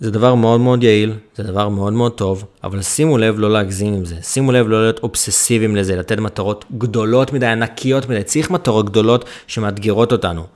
זה 0.00 0.10
דבר 0.10 0.34
מאוד 0.34 0.60
מאוד 0.60 0.82
יעיל, 0.82 1.12
זה 1.36 1.42
דבר 1.42 1.68
מאוד 1.68 1.92
מאוד 1.92 2.12
טוב, 2.12 2.44
אבל 2.64 2.82
שימו 2.82 3.18
לב 3.18 3.38
לא 3.38 3.52
להגזים 3.52 3.94
עם 3.94 4.04
זה. 4.04 4.16
שימו 4.22 4.52
לב 4.52 4.68
לא 4.68 4.82
להיות 4.82 4.98
אובססיביים 4.98 5.76
לזה, 5.76 5.96
לתת 5.96 6.18
מטרות 6.18 6.64
גדולות 6.78 7.32
מדי, 7.32 7.46
ענקיות 7.46 8.08
מדי. 8.08 8.22
צריך 8.22 8.50
מטרות 8.50 8.90
גדולות 8.90 9.24
שמאתגרות 9.46 10.12
אותנו. 10.12 10.46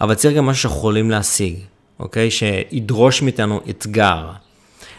אבל 0.00 0.14
צריך 0.14 0.36
גם 0.36 0.46
משהו 0.46 0.62
שאנחנו 0.62 0.78
יכולים 0.78 1.10
להשיג, 1.10 1.56
אוקיי? 1.98 2.30
שידרוש 2.30 3.22
מאיתנו 3.22 3.60
אתגר. 3.70 4.30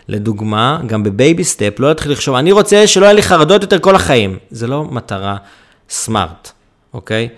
לדוגמה, 0.08 0.80
גם 0.88 1.04
ב 1.04 1.12
baby 1.12 1.44
step, 1.44 1.80
לא 1.80 1.88
להתחיל 1.88 2.12
לחשוב, 2.12 2.36
אני 2.36 2.52
רוצה 2.52 2.88
שלא 2.88 3.06
יהיה 3.06 3.14
לי 3.14 3.22
חרדות 3.22 3.62
יותר 3.62 3.80
כל 3.80 3.96
החיים. 3.96 4.38
זה 4.52 4.68
לא 4.68 4.84
מטרה 4.84 5.38
SMART, 5.90 6.52
אוקיי? 6.94 7.30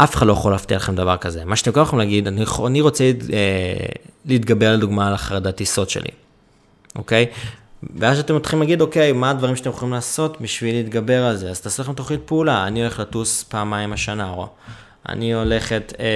אף 0.00 0.14
אחד 0.14 0.26
לא 0.26 0.32
יכול 0.32 0.52
להבטיח 0.52 0.82
לכם 0.82 0.94
דבר 0.94 1.16
כזה. 1.16 1.44
מה 1.44 1.56
שאתם 1.56 1.80
יכולים 1.80 1.98
להגיד, 1.98 2.26
אני, 2.26 2.44
אני 2.66 2.80
רוצה 2.80 3.04
אה, 3.04 3.10
להתגבר 4.24 4.72
לדוגמה 4.72 5.08
על 5.08 5.14
החרדת 5.14 5.56
טיסות 5.56 5.90
שלי, 5.90 6.10
אוקיי? 6.96 7.26
ואז 7.96 8.18
אתם 8.18 8.36
מתחילים 8.36 8.62
להגיד, 8.62 8.80
אוקיי, 8.80 9.12
מה 9.12 9.30
הדברים 9.30 9.56
שאתם 9.56 9.70
יכולים 9.70 9.94
לעשות 9.94 10.40
בשביל 10.40 10.74
להתגבר 10.74 11.24
על 11.24 11.36
זה? 11.36 11.50
אז 11.50 11.60
תעשו 11.60 11.82
לכם 11.82 11.92
תוכנית 11.92 12.20
פעולה, 12.24 12.66
אני 12.66 12.80
הולך 12.80 12.98
לטוס 12.98 13.42
פעמיים 13.42 13.92
השנה, 13.92 14.30
או 14.30 14.48
אני 15.08 15.34
הולכת 15.34 15.92
אה, 16.00 16.06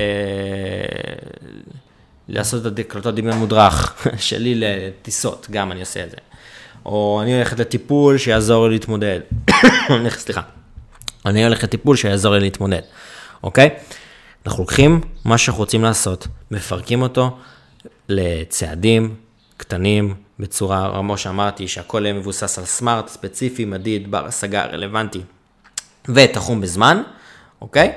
לעשות 2.29 2.67
את 2.67 2.79
הקלטות 2.79 3.15
דמיון 3.15 3.39
מודרך 3.39 3.95
שלי 4.19 4.55
לטיסות, 4.55 5.47
גם 5.51 5.73
אני 5.73 5.81
עושה 5.81 6.05
את 6.05 6.11
זה. 6.11 6.17
או 6.87 7.21
אני 7.23 7.35
הולכת 7.35 7.59
לטיפול 7.59 8.19
שיעזור 8.19 8.67
לי 8.67 8.73
להתמודד. 8.73 9.21
סליחה. 10.09 10.41
אני 11.27 11.45
הולך 11.45 11.65
לטיפול 11.65 11.97
שיעזור 11.97 12.35
לי 12.35 12.41
להתמודד, 12.41 12.81
אוקיי? 13.43 13.71
אנחנו 14.47 14.63
לוקחים 14.63 15.01
מה 15.25 15.39
שאנחנו 15.39 15.63
רוצים 15.63 15.83
לעשות, 15.83 16.27
מפרקים 16.51 17.03
אותו 17.03 17.37
לצעדים 18.09 19.15
קטנים, 19.57 20.15
בצורה, 20.39 20.93
כמו 20.99 21.19
שאמרתי, 21.19 21.69
שהכל 21.69 22.03
יהיה 22.05 22.15
מבוסס 22.15 22.59
על 22.59 22.65
סמארט, 22.65 23.09
ספציפי, 23.09 23.65
מדיד, 23.65 24.11
בר 24.11 24.27
השגה, 24.27 24.65
רלוונטי, 24.65 25.21
ותחום 26.09 26.61
בזמן, 26.61 27.03
אוקיי? 27.61 27.93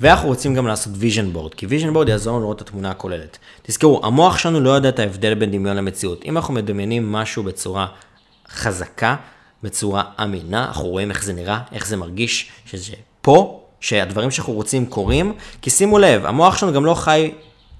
ואנחנו 0.00 0.28
רוצים 0.28 0.54
גם 0.54 0.66
לעשות 0.66 0.92
vision 0.92 1.36
board, 1.36 1.54
כי 1.56 1.66
vision 1.66 1.96
board 1.96 2.08
יעזור 2.08 2.32
לנו 2.32 2.42
לראות 2.42 2.62
את 2.62 2.68
התמונה 2.68 2.90
הכוללת. 2.90 3.38
תזכרו, 3.62 4.00
המוח 4.04 4.38
שלנו 4.38 4.60
לא 4.60 4.70
יודע 4.70 4.88
את 4.88 4.98
ההבדל 4.98 5.34
בין 5.34 5.50
דמיון 5.50 5.76
למציאות. 5.76 6.24
אם 6.24 6.36
אנחנו 6.36 6.54
מדמיינים 6.54 7.12
משהו 7.12 7.42
בצורה 7.42 7.86
חזקה, 8.50 9.16
בצורה 9.62 10.02
אמינה, 10.22 10.64
אנחנו 10.64 10.86
רואים 10.86 11.10
איך 11.10 11.24
זה 11.24 11.32
נראה, 11.32 11.60
איך 11.72 11.86
זה 11.86 11.96
מרגיש, 11.96 12.50
שזה 12.66 12.94
פה, 13.22 13.64
שהדברים 13.80 14.30
שאנחנו 14.30 14.52
רוצים 14.52 14.86
קורים, 14.86 15.32
כי 15.62 15.70
שימו 15.70 15.98
לב, 15.98 16.26
המוח 16.26 16.56
שלנו 16.56 16.72
גם 16.72 16.84
לא 16.84 16.94
חי 16.94 17.30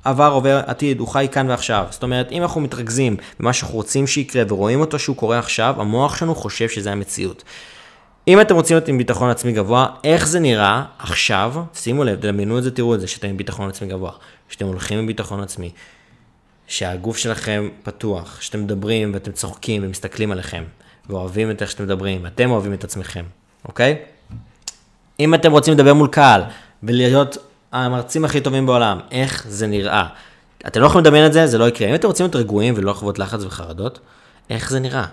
עבר, 0.04 0.32
עובר, 0.32 0.60
עתיד, 0.66 1.00
הוא 1.00 1.08
חי 1.08 1.28
כאן 1.32 1.50
ועכשיו. 1.50 1.86
זאת 1.90 2.02
אומרת, 2.02 2.32
אם 2.32 2.42
אנחנו 2.42 2.60
מתרכזים 2.60 3.16
במה 3.40 3.52
שאנחנו 3.52 3.74
רוצים 3.74 4.06
שיקרה 4.06 4.42
ורואים 4.48 4.80
אותו 4.80 4.98
שהוא 4.98 5.16
קורה 5.16 5.38
עכשיו, 5.38 5.74
המוח 5.78 6.16
שלנו 6.16 6.34
חושב 6.34 6.68
שזה 6.68 6.92
המציאות. 6.92 7.44
אם 8.28 8.40
אתם 8.40 8.54
רוצים 8.54 8.76
להיות 8.76 8.88
עם 8.88 8.98
ביטחון 8.98 9.30
עצמי 9.30 9.52
גבוה, 9.52 9.86
איך 10.04 10.26
זה 10.26 10.40
נראה 10.40 10.84
עכשיו, 10.98 11.54
שימו 11.74 12.04
לב, 12.04 12.20
דמיינו 12.20 12.58
את 12.58 12.62
זה, 12.62 12.70
תראו 12.70 12.94
את 12.94 13.00
זה, 13.00 13.06
שאתם 13.06 13.28
עם 13.28 13.36
ביטחון 13.36 13.68
עצמי 13.68 13.88
גבוה, 13.88 14.12
שאתם 14.48 14.66
הולכים 14.66 14.98
עם 14.98 15.06
ביטחון 15.06 15.42
עצמי, 15.42 15.70
שהגוף 16.66 17.16
שלכם 17.16 17.68
פתוח, 17.82 18.40
שאתם 18.40 18.62
מדברים 18.62 19.14
ואתם 19.14 19.32
צוחקים 19.32 19.84
ומסתכלים 19.84 20.32
עליכם, 20.32 20.64
ואוהבים 21.10 21.50
את 21.50 21.62
איך 21.62 21.70
שאתם 21.70 21.84
מדברים, 21.84 22.24
ואתם 22.24 22.50
אוהבים 22.50 22.72
את 22.72 22.84
עצמכם, 22.84 23.24
אוקיי? 23.64 23.96
אם 25.20 25.34
אתם 25.34 25.52
רוצים 25.52 25.74
לדבר 25.74 25.94
מול 25.94 26.08
קהל, 26.08 26.42
ולהיות 26.82 27.36
המרצים 27.72 28.24
הכי 28.24 28.40
טובים 28.40 28.66
בעולם, 28.66 29.00
איך 29.10 29.46
זה 29.48 29.66
נראה? 29.66 30.06
אתם 30.66 30.80
לא 30.80 30.86
יכולים 30.86 31.04
לדמיין 31.04 31.26
את 31.26 31.32
זה, 31.32 31.46
זה 31.46 31.58
לא 31.58 31.68
יקרה. 31.68 31.88
אם 31.88 31.94
אתם 31.94 32.08
רוצים 32.08 32.24
להיות 32.24 32.36
רגועים 32.36 32.74
ולא 32.76 32.90
לחוות 32.90 33.18
לחץ 33.18 33.44
וחרדות, 33.44 33.98
איך 34.50 34.70
זה 34.70 34.80
נראה? 34.80 35.04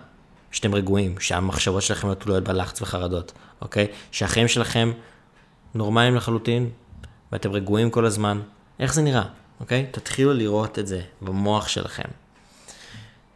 שאתם 0.51 0.75
רגועים, 0.75 1.19
שהמחשבות 1.19 1.81
שלכם 1.81 2.09
לא 2.09 2.13
תלויות 2.13 2.43
בלחץ 2.43 2.81
וחרדות, 2.81 3.31
אוקיי? 3.61 3.87
שהחיים 4.11 4.47
שלכם 4.47 4.91
נורמליים 5.75 6.15
לחלוטין, 6.15 6.69
ואתם 7.31 7.51
רגועים 7.51 7.89
כל 7.89 8.05
הזמן, 8.05 8.39
איך 8.79 8.93
זה 8.93 9.01
נראה, 9.01 9.23
אוקיי? 9.59 9.85
תתחילו 9.91 10.33
לראות 10.33 10.79
את 10.79 10.87
זה 10.87 11.01
במוח 11.21 11.67
שלכם. 11.67 12.07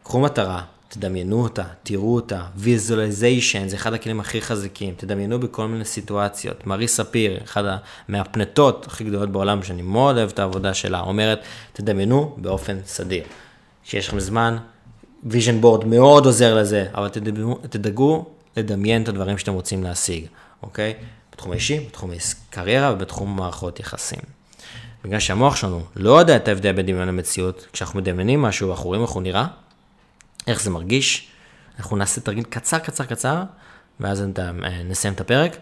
קחו 0.02 0.20
מטרה, 0.20 0.62
תדמיינו 0.92 1.42
אותה, 1.42 1.62
תראו 1.82 2.14
אותה, 2.14 2.42
ויזואליזיישן 2.56 3.68
זה 3.68 3.76
אחד 3.76 3.92
הכלים 3.92 4.20
הכי 4.20 4.40
חזקים, 4.40 4.94
תדמיינו 4.96 5.40
בכל 5.40 5.68
מיני 5.68 5.84
סיטואציות. 5.84 6.66
מרי 6.66 6.88
ספיר, 6.88 7.40
אחת 7.44 7.64
מהפנטות 8.08 8.86
הכי 8.86 9.04
גדולות 9.04 9.32
בעולם, 9.32 9.62
שאני 9.62 9.82
מאוד 9.82 10.16
אוהב 10.16 10.30
את 10.30 10.38
העבודה 10.38 10.74
שלה, 10.74 11.00
אומרת, 11.00 11.40
תדמיינו 11.72 12.34
באופן 12.36 12.78
סדיר. 12.86 13.22
כשיש 13.84 14.08
לכם 14.08 14.20
זמן, 14.20 14.56
vision 15.24 15.60
board 15.60 15.84
מאוד 15.84 16.26
עוזר 16.26 16.54
לזה, 16.54 16.86
אבל 16.94 17.08
תדאגו, 17.08 17.54
תדאגו 17.54 18.24
לדמיין 18.56 19.02
את 19.02 19.08
הדברים 19.08 19.38
שאתם 19.38 19.52
רוצים 19.52 19.82
להשיג, 19.82 20.24
אוקיי? 20.62 20.94
בתחום 21.32 21.52
האישי, 21.52 21.80
בתחום 21.88 22.10
הקריירה 22.50 22.92
ובתחום 22.92 23.36
מערכות 23.36 23.80
יחסים. 23.80 24.20
בגלל 25.04 25.20
שהמוח 25.20 25.56
שלנו 25.56 25.82
לא 25.96 26.18
יודע 26.18 26.36
את 26.36 26.48
ההבדל 26.48 26.72
בין 26.72 26.86
דמיון 26.86 27.08
למציאות, 27.08 27.66
כשאנחנו 27.72 27.98
מדמיינים 27.98 28.42
משהו 28.42 28.68
ואנחנו 28.68 28.86
רואים 28.86 29.02
איך 29.02 29.10
הוא 29.10 29.22
נראה, 29.22 29.46
איך 30.46 30.62
זה 30.62 30.70
מרגיש, 30.70 31.28
אנחנו 31.78 31.96
נעשה 31.96 32.20
תרגיל 32.20 32.44
קצר 32.44 32.78
קצר 32.78 33.04
קצר, 33.04 33.42
ואז 34.00 34.24
נסיים 34.84 35.14
את 35.14 35.20
הפרק. 35.20 35.56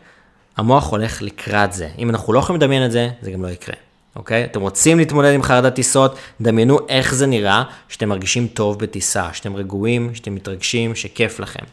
המוח 0.57 0.90
הולך 0.90 1.23
לקראת 1.23 1.73
זה. 1.73 1.88
אם 1.99 2.11
אנחנו 2.11 2.33
לא 2.33 2.38
יכולים 2.38 2.62
לדמיין 2.62 2.87
את 2.87 2.93
זה, 2.93 3.11
זה 3.23 3.31
גם 3.31 3.43
לא 3.43 3.49
יקרה. 3.49 3.75
אוקיי? 4.16 4.45
אתם 4.45 4.61
רוצים 4.61 4.99
להתמודד 4.99 5.35
עם 5.35 5.43
חרדת 5.43 5.75
טיסות, 5.75 6.19
דמיינו 6.40 6.79
איך 6.88 7.14
זה 7.14 7.27
נראה 7.27 7.62
שאתם 7.88 8.09
מרגישים 8.09 8.47
טוב 8.49 8.79
בטיסה, 8.79 9.33
שאתם 9.33 9.57
רגועים, 9.57 10.14
שאתם 10.14 10.35
מתרגשים, 10.35 10.95
שכיף 10.95 11.40
לכם. 11.40 11.64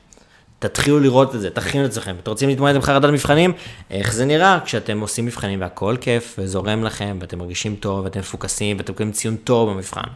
תתחילו 0.60 1.00
לראות 1.00 1.36
את 1.36 1.42
זה, 1.42 1.50
תכינו 1.50 1.86
את 1.86 1.90
עצמכם. 1.90 2.16
אתם 2.24 2.32
רוצים 2.32 2.50
להתמודד 2.50 2.76
עם 2.76 2.82
חרדת 2.82 3.10
מבחנים? 3.10 3.54
איך 3.92 4.14
זה 4.14 4.26
נראה 4.26 4.60
כשאתם 4.66 5.00
עושים 5.00 5.26
מבחנים 5.26 5.62
והכל 5.62 5.96
כיף 6.02 6.36
וזורם 6.40 6.84
לכם 6.84 7.18
ואתם 7.22 7.40
מרגישים 7.40 7.76
טוב 7.76 8.06
ואתם 8.06 8.20
מפוקסים 8.20 8.78
ואתם 8.78 8.94
מקבלים 8.94 9.12
ציון 9.12 9.36
טוב 9.36 9.70
במבחן. 9.70 10.10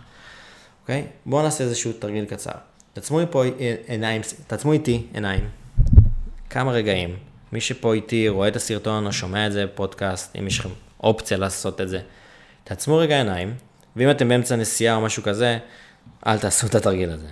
אוקיי? 0.81 1.05
בואו 1.25 1.43
נעשה 1.43 1.63
איזשהו 1.63 1.91
תרגיל 1.99 2.25
קצר. 2.25 2.51
תעצמו 2.93 3.19
פה 3.31 3.43
עיניים, 3.87 4.21
תעצמו 4.47 4.73
איתי 4.73 5.07
עיניים. 5.13 5.49
כמה 6.49 6.71
רגעים. 6.71 7.17
מי 7.51 7.61
שפה 7.61 7.93
איתי 7.93 8.29
רואה 8.29 8.47
את 8.47 8.55
הסרטון 8.55 9.05
או 9.05 9.13
שומע 9.13 9.47
את 9.47 9.51
זה 9.51 9.65
בפודקאסט, 9.65 10.35
אם 10.35 10.47
יש 10.47 10.59
לכם 10.59 10.69
אופציה 11.03 11.37
לעשות 11.37 11.81
את 11.81 11.89
זה. 11.89 12.01
תעצמו 12.63 12.97
רגע 12.97 13.17
עיניים, 13.17 13.55
ואם 13.95 14.11
אתם 14.11 14.29
באמצע 14.29 14.55
נסיעה 14.55 14.95
או 14.95 15.01
משהו 15.01 15.23
כזה, 15.23 15.57
אל 16.27 16.39
תעשו 16.39 16.67
את 16.67 16.75
התרגיל 16.75 17.09
הזה. 17.09 17.27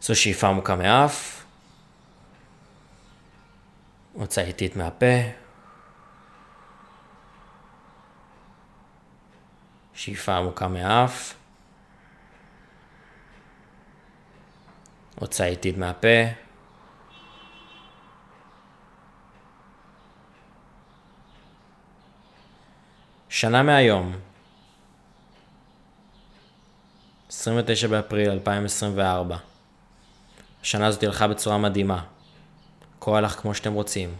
זו 0.00 0.16
שאיפה 0.16 0.48
עמוקה 0.48 0.76
מאף, 0.76 1.44
הוצאה 4.12 4.44
איטית 4.44 4.76
מהפה, 4.76 5.16
שאיפה 9.94 10.36
עמוקה 10.36 10.68
מאף, 10.68 11.34
הוצאה 15.20 15.46
איטית 15.46 15.78
מהפה, 15.78 16.08
שנה 23.28 23.62
מהיום, 23.62 24.12
29 27.28 27.88
באפריל 27.88 28.30
2024. 28.30 29.36
השנה 30.62 30.86
הזאת 30.86 31.02
הלכה 31.02 31.28
בצורה 31.28 31.58
מדהימה. 31.58 32.04
הכל 32.98 33.16
הלך 33.16 33.32
כמו 33.40 33.54
שאתם 33.54 33.72
רוצים. 33.72 34.14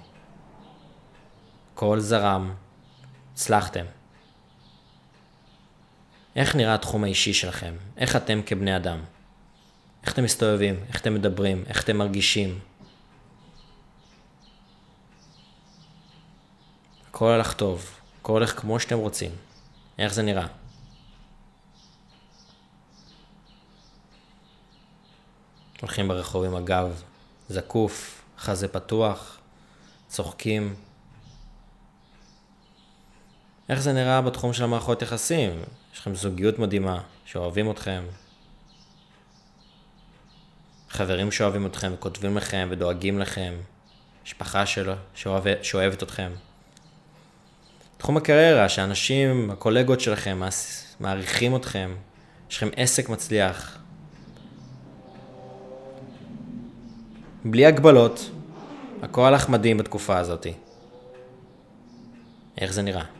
הכל 1.74 2.00
זרם. 2.00 2.54
הצלחתם. 3.32 3.84
איך 6.36 6.56
נראה 6.56 6.74
התחום 6.74 7.04
האישי 7.04 7.32
שלכם? 7.32 7.74
איך 7.96 8.16
אתם 8.16 8.40
כבני 8.46 8.76
אדם? 8.76 9.04
איך 10.06 10.14
אתם 10.14 10.24
מסתובבים? 10.24 10.84
איך 10.88 11.00
אתם 11.00 11.14
מדברים? 11.14 11.64
איך 11.66 11.84
אתם 11.84 11.96
מרגישים? 11.96 12.58
הכל 17.08 17.30
הלך 17.30 17.52
טוב. 17.52 17.90
הכל 18.20 18.32
הולך 18.32 18.60
כמו 18.60 18.80
שאתם 18.80 18.98
רוצים. 18.98 19.30
איך 19.98 20.14
זה 20.14 20.22
נראה? 20.22 20.46
הולכים 25.80 26.08
ברחוב 26.08 26.44
עם 26.44 26.54
הגב 26.54 27.02
זקוף, 27.48 28.22
חזה 28.38 28.68
פתוח, 28.68 29.38
צוחקים. 30.08 30.74
איך 33.68 33.80
זה 33.80 33.92
נראה 33.92 34.22
בתחום 34.22 34.52
של 34.52 34.64
המערכות 34.64 35.02
יחסים? 35.02 35.62
יש 35.92 35.98
לכם 35.98 36.14
זוגיות 36.14 36.58
מדהימה, 36.58 37.00
שאוהבים 37.24 37.70
אתכם. 37.70 38.04
חברים 40.96 41.32
שאוהבים 41.32 41.66
אתכם 41.66 41.90
וכותבים 41.94 42.36
לכם 42.36 42.68
ודואגים 42.70 43.18
לכם. 43.18 43.54
משפחה 44.24 44.66
שלו 44.66 44.92
שאוהב, 45.14 45.44
שאוהבת 45.62 46.02
אתכם. 46.02 46.30
תחום 47.98 48.16
הקריירה, 48.16 48.68
שאנשים, 48.68 49.50
הקולגות 49.50 50.00
שלכם, 50.00 50.40
מעריכים 51.00 51.56
אתכם, 51.56 51.94
יש 52.50 52.56
לכם 52.56 52.68
עסק 52.76 53.08
מצליח. 53.08 53.78
בלי 57.44 57.66
הגבלות, 57.66 58.30
הכל 59.02 59.24
הלך 59.24 59.48
מדהים 59.48 59.78
בתקופה 59.78 60.18
הזאת. 60.18 60.46
איך 62.58 62.72
זה 62.72 62.82
נראה? 62.82 63.15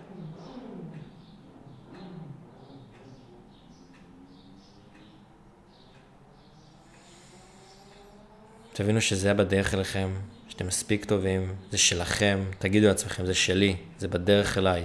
תבינו 8.77 9.01
שזה 9.01 9.35
בדרך 9.35 9.75
אליכם, 9.75 10.09
שאתם 10.49 10.67
מספיק 10.67 11.05
טובים, 11.05 11.55
זה 11.71 11.79
שלכם, 11.79 12.45
תגידו 12.59 12.87
לעצמכם, 12.87 13.27
זה 13.27 13.35
שלי, 13.35 13.77
זה 13.99 14.09
בדרך 14.09 14.59
אליי. 14.59 14.85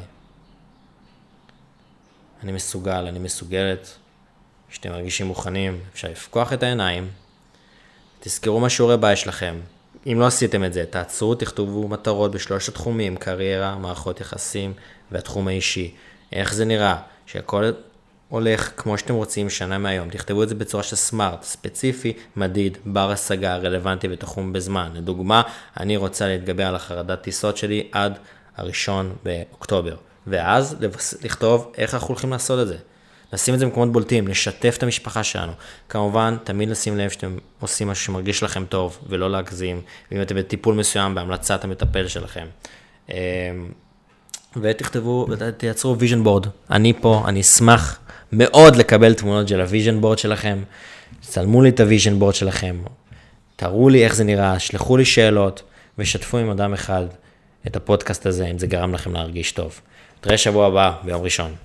אני 2.43 2.51
מסוגל, 2.51 3.05
אני 3.07 3.19
מסוגלת, 3.19 3.97
כשאתם 4.69 4.89
מרגישים 4.89 5.27
מוכנים, 5.27 5.79
אפשר 5.93 6.07
לפקוח 6.07 6.53
את 6.53 6.63
העיניים, 6.63 7.09
תזכרו 8.19 8.59
מה 8.59 8.69
שיעורי 8.69 8.97
בית 8.97 9.17
שלכם. 9.17 9.59
אם 10.07 10.17
לא 10.19 10.25
עשיתם 10.25 10.63
את 10.63 10.73
זה, 10.73 10.85
תעצרו, 10.89 11.35
תכתבו 11.35 11.87
מטרות 11.87 12.31
בשלושת 12.31 12.69
התחומים, 12.69 13.17
קריירה, 13.17 13.75
מערכות 13.77 14.21
יחסים 14.21 14.73
והתחום 15.11 15.47
האישי. 15.47 15.95
איך 16.31 16.53
זה 16.53 16.65
נראה, 16.65 17.01
שהכל 17.25 17.71
הולך 18.31 18.71
כמו 18.77 18.97
שאתם 18.97 19.13
רוצים 19.13 19.49
שנה 19.49 19.77
מהיום, 19.77 20.09
תכתבו 20.09 20.43
את 20.43 20.49
זה 20.49 20.55
בצורה 20.55 20.83
של 20.83 20.95
סמארט, 20.95 21.43
ספציפי, 21.43 22.13
מדיד, 22.35 22.77
בר 22.85 23.11
השגה, 23.11 23.55
רלוונטי 23.55 24.07
ותחום 24.11 24.53
בזמן. 24.53 24.91
לדוגמה, 24.93 25.41
אני 25.79 25.97
רוצה 25.97 26.27
להתגבר 26.27 26.67
על 26.67 26.75
החרדת 26.75 27.21
טיסות 27.21 27.57
שלי 27.57 27.87
עד 27.91 28.19
הראשון 28.57 29.15
באוקטובר. 29.23 29.95
ואז 30.27 30.75
לכתוב 31.23 31.71
איך 31.77 31.93
אנחנו 31.93 32.07
הולכים 32.07 32.31
לעשות 32.31 32.59
את 32.59 32.67
זה. 32.67 32.77
לשים 33.33 33.53
את 33.53 33.59
זה 33.59 33.65
במקומות 33.65 33.91
בולטים, 33.91 34.27
לשתף 34.27 34.75
את 34.77 34.83
המשפחה 34.83 35.23
שלנו. 35.23 35.51
כמובן, 35.89 36.37
תמיד 36.43 36.69
לשים 36.69 36.97
לב 36.97 37.09
שאתם 37.09 37.37
עושים 37.59 37.87
משהו 37.87 38.05
שמרגיש 38.05 38.43
לכם 38.43 38.65
טוב, 38.65 38.99
ולא 39.09 39.31
להגזים, 39.31 39.81
ואם 40.11 40.21
אתם 40.21 40.35
בטיפול 40.35 40.75
מסוים, 40.75 41.15
בהמלצת 41.15 41.63
המטפל 41.63 42.07
שלכם. 42.07 42.47
ותכתבו, 44.61 45.27
ותייצרו 45.29 45.99
vision 45.99 46.23
board. 46.23 46.47
אני 46.71 46.93
פה, 47.01 47.23
אני 47.27 47.41
אשמח 47.41 47.99
מאוד 48.31 48.75
לקבל 48.75 49.13
תמונות 49.13 49.47
של 49.47 49.61
ה 49.61 49.67
vision 49.67 50.01
board 50.01 50.17
שלכם. 50.17 50.63
צלמו 51.21 51.61
לי 51.61 51.69
את 51.69 51.79
ה 51.79 51.85
vision 51.85 52.19
board 52.19 52.35
שלכם, 52.35 52.75
תראו 53.55 53.89
לי 53.89 54.05
איך 54.05 54.15
זה 54.15 54.23
נראה, 54.23 54.59
שלחו 54.59 54.97
לי 54.97 55.05
שאלות, 55.05 55.63
ושתפו 55.97 56.37
עם 56.37 56.49
אדם 56.49 56.73
אחד 56.73 57.05
את 57.67 57.75
הפודקאסט 57.75 58.25
הזה, 58.25 58.45
אם 58.45 58.59
זה 58.59 58.67
גרם 58.67 58.93
לכם 58.93 59.13
להרגיש 59.13 59.51
טוב. 59.51 59.81
נתראה 60.19 60.37
שבוע 60.37 60.67
הבא, 60.67 60.91
ביום 61.03 61.21
ראשון. 61.21 61.55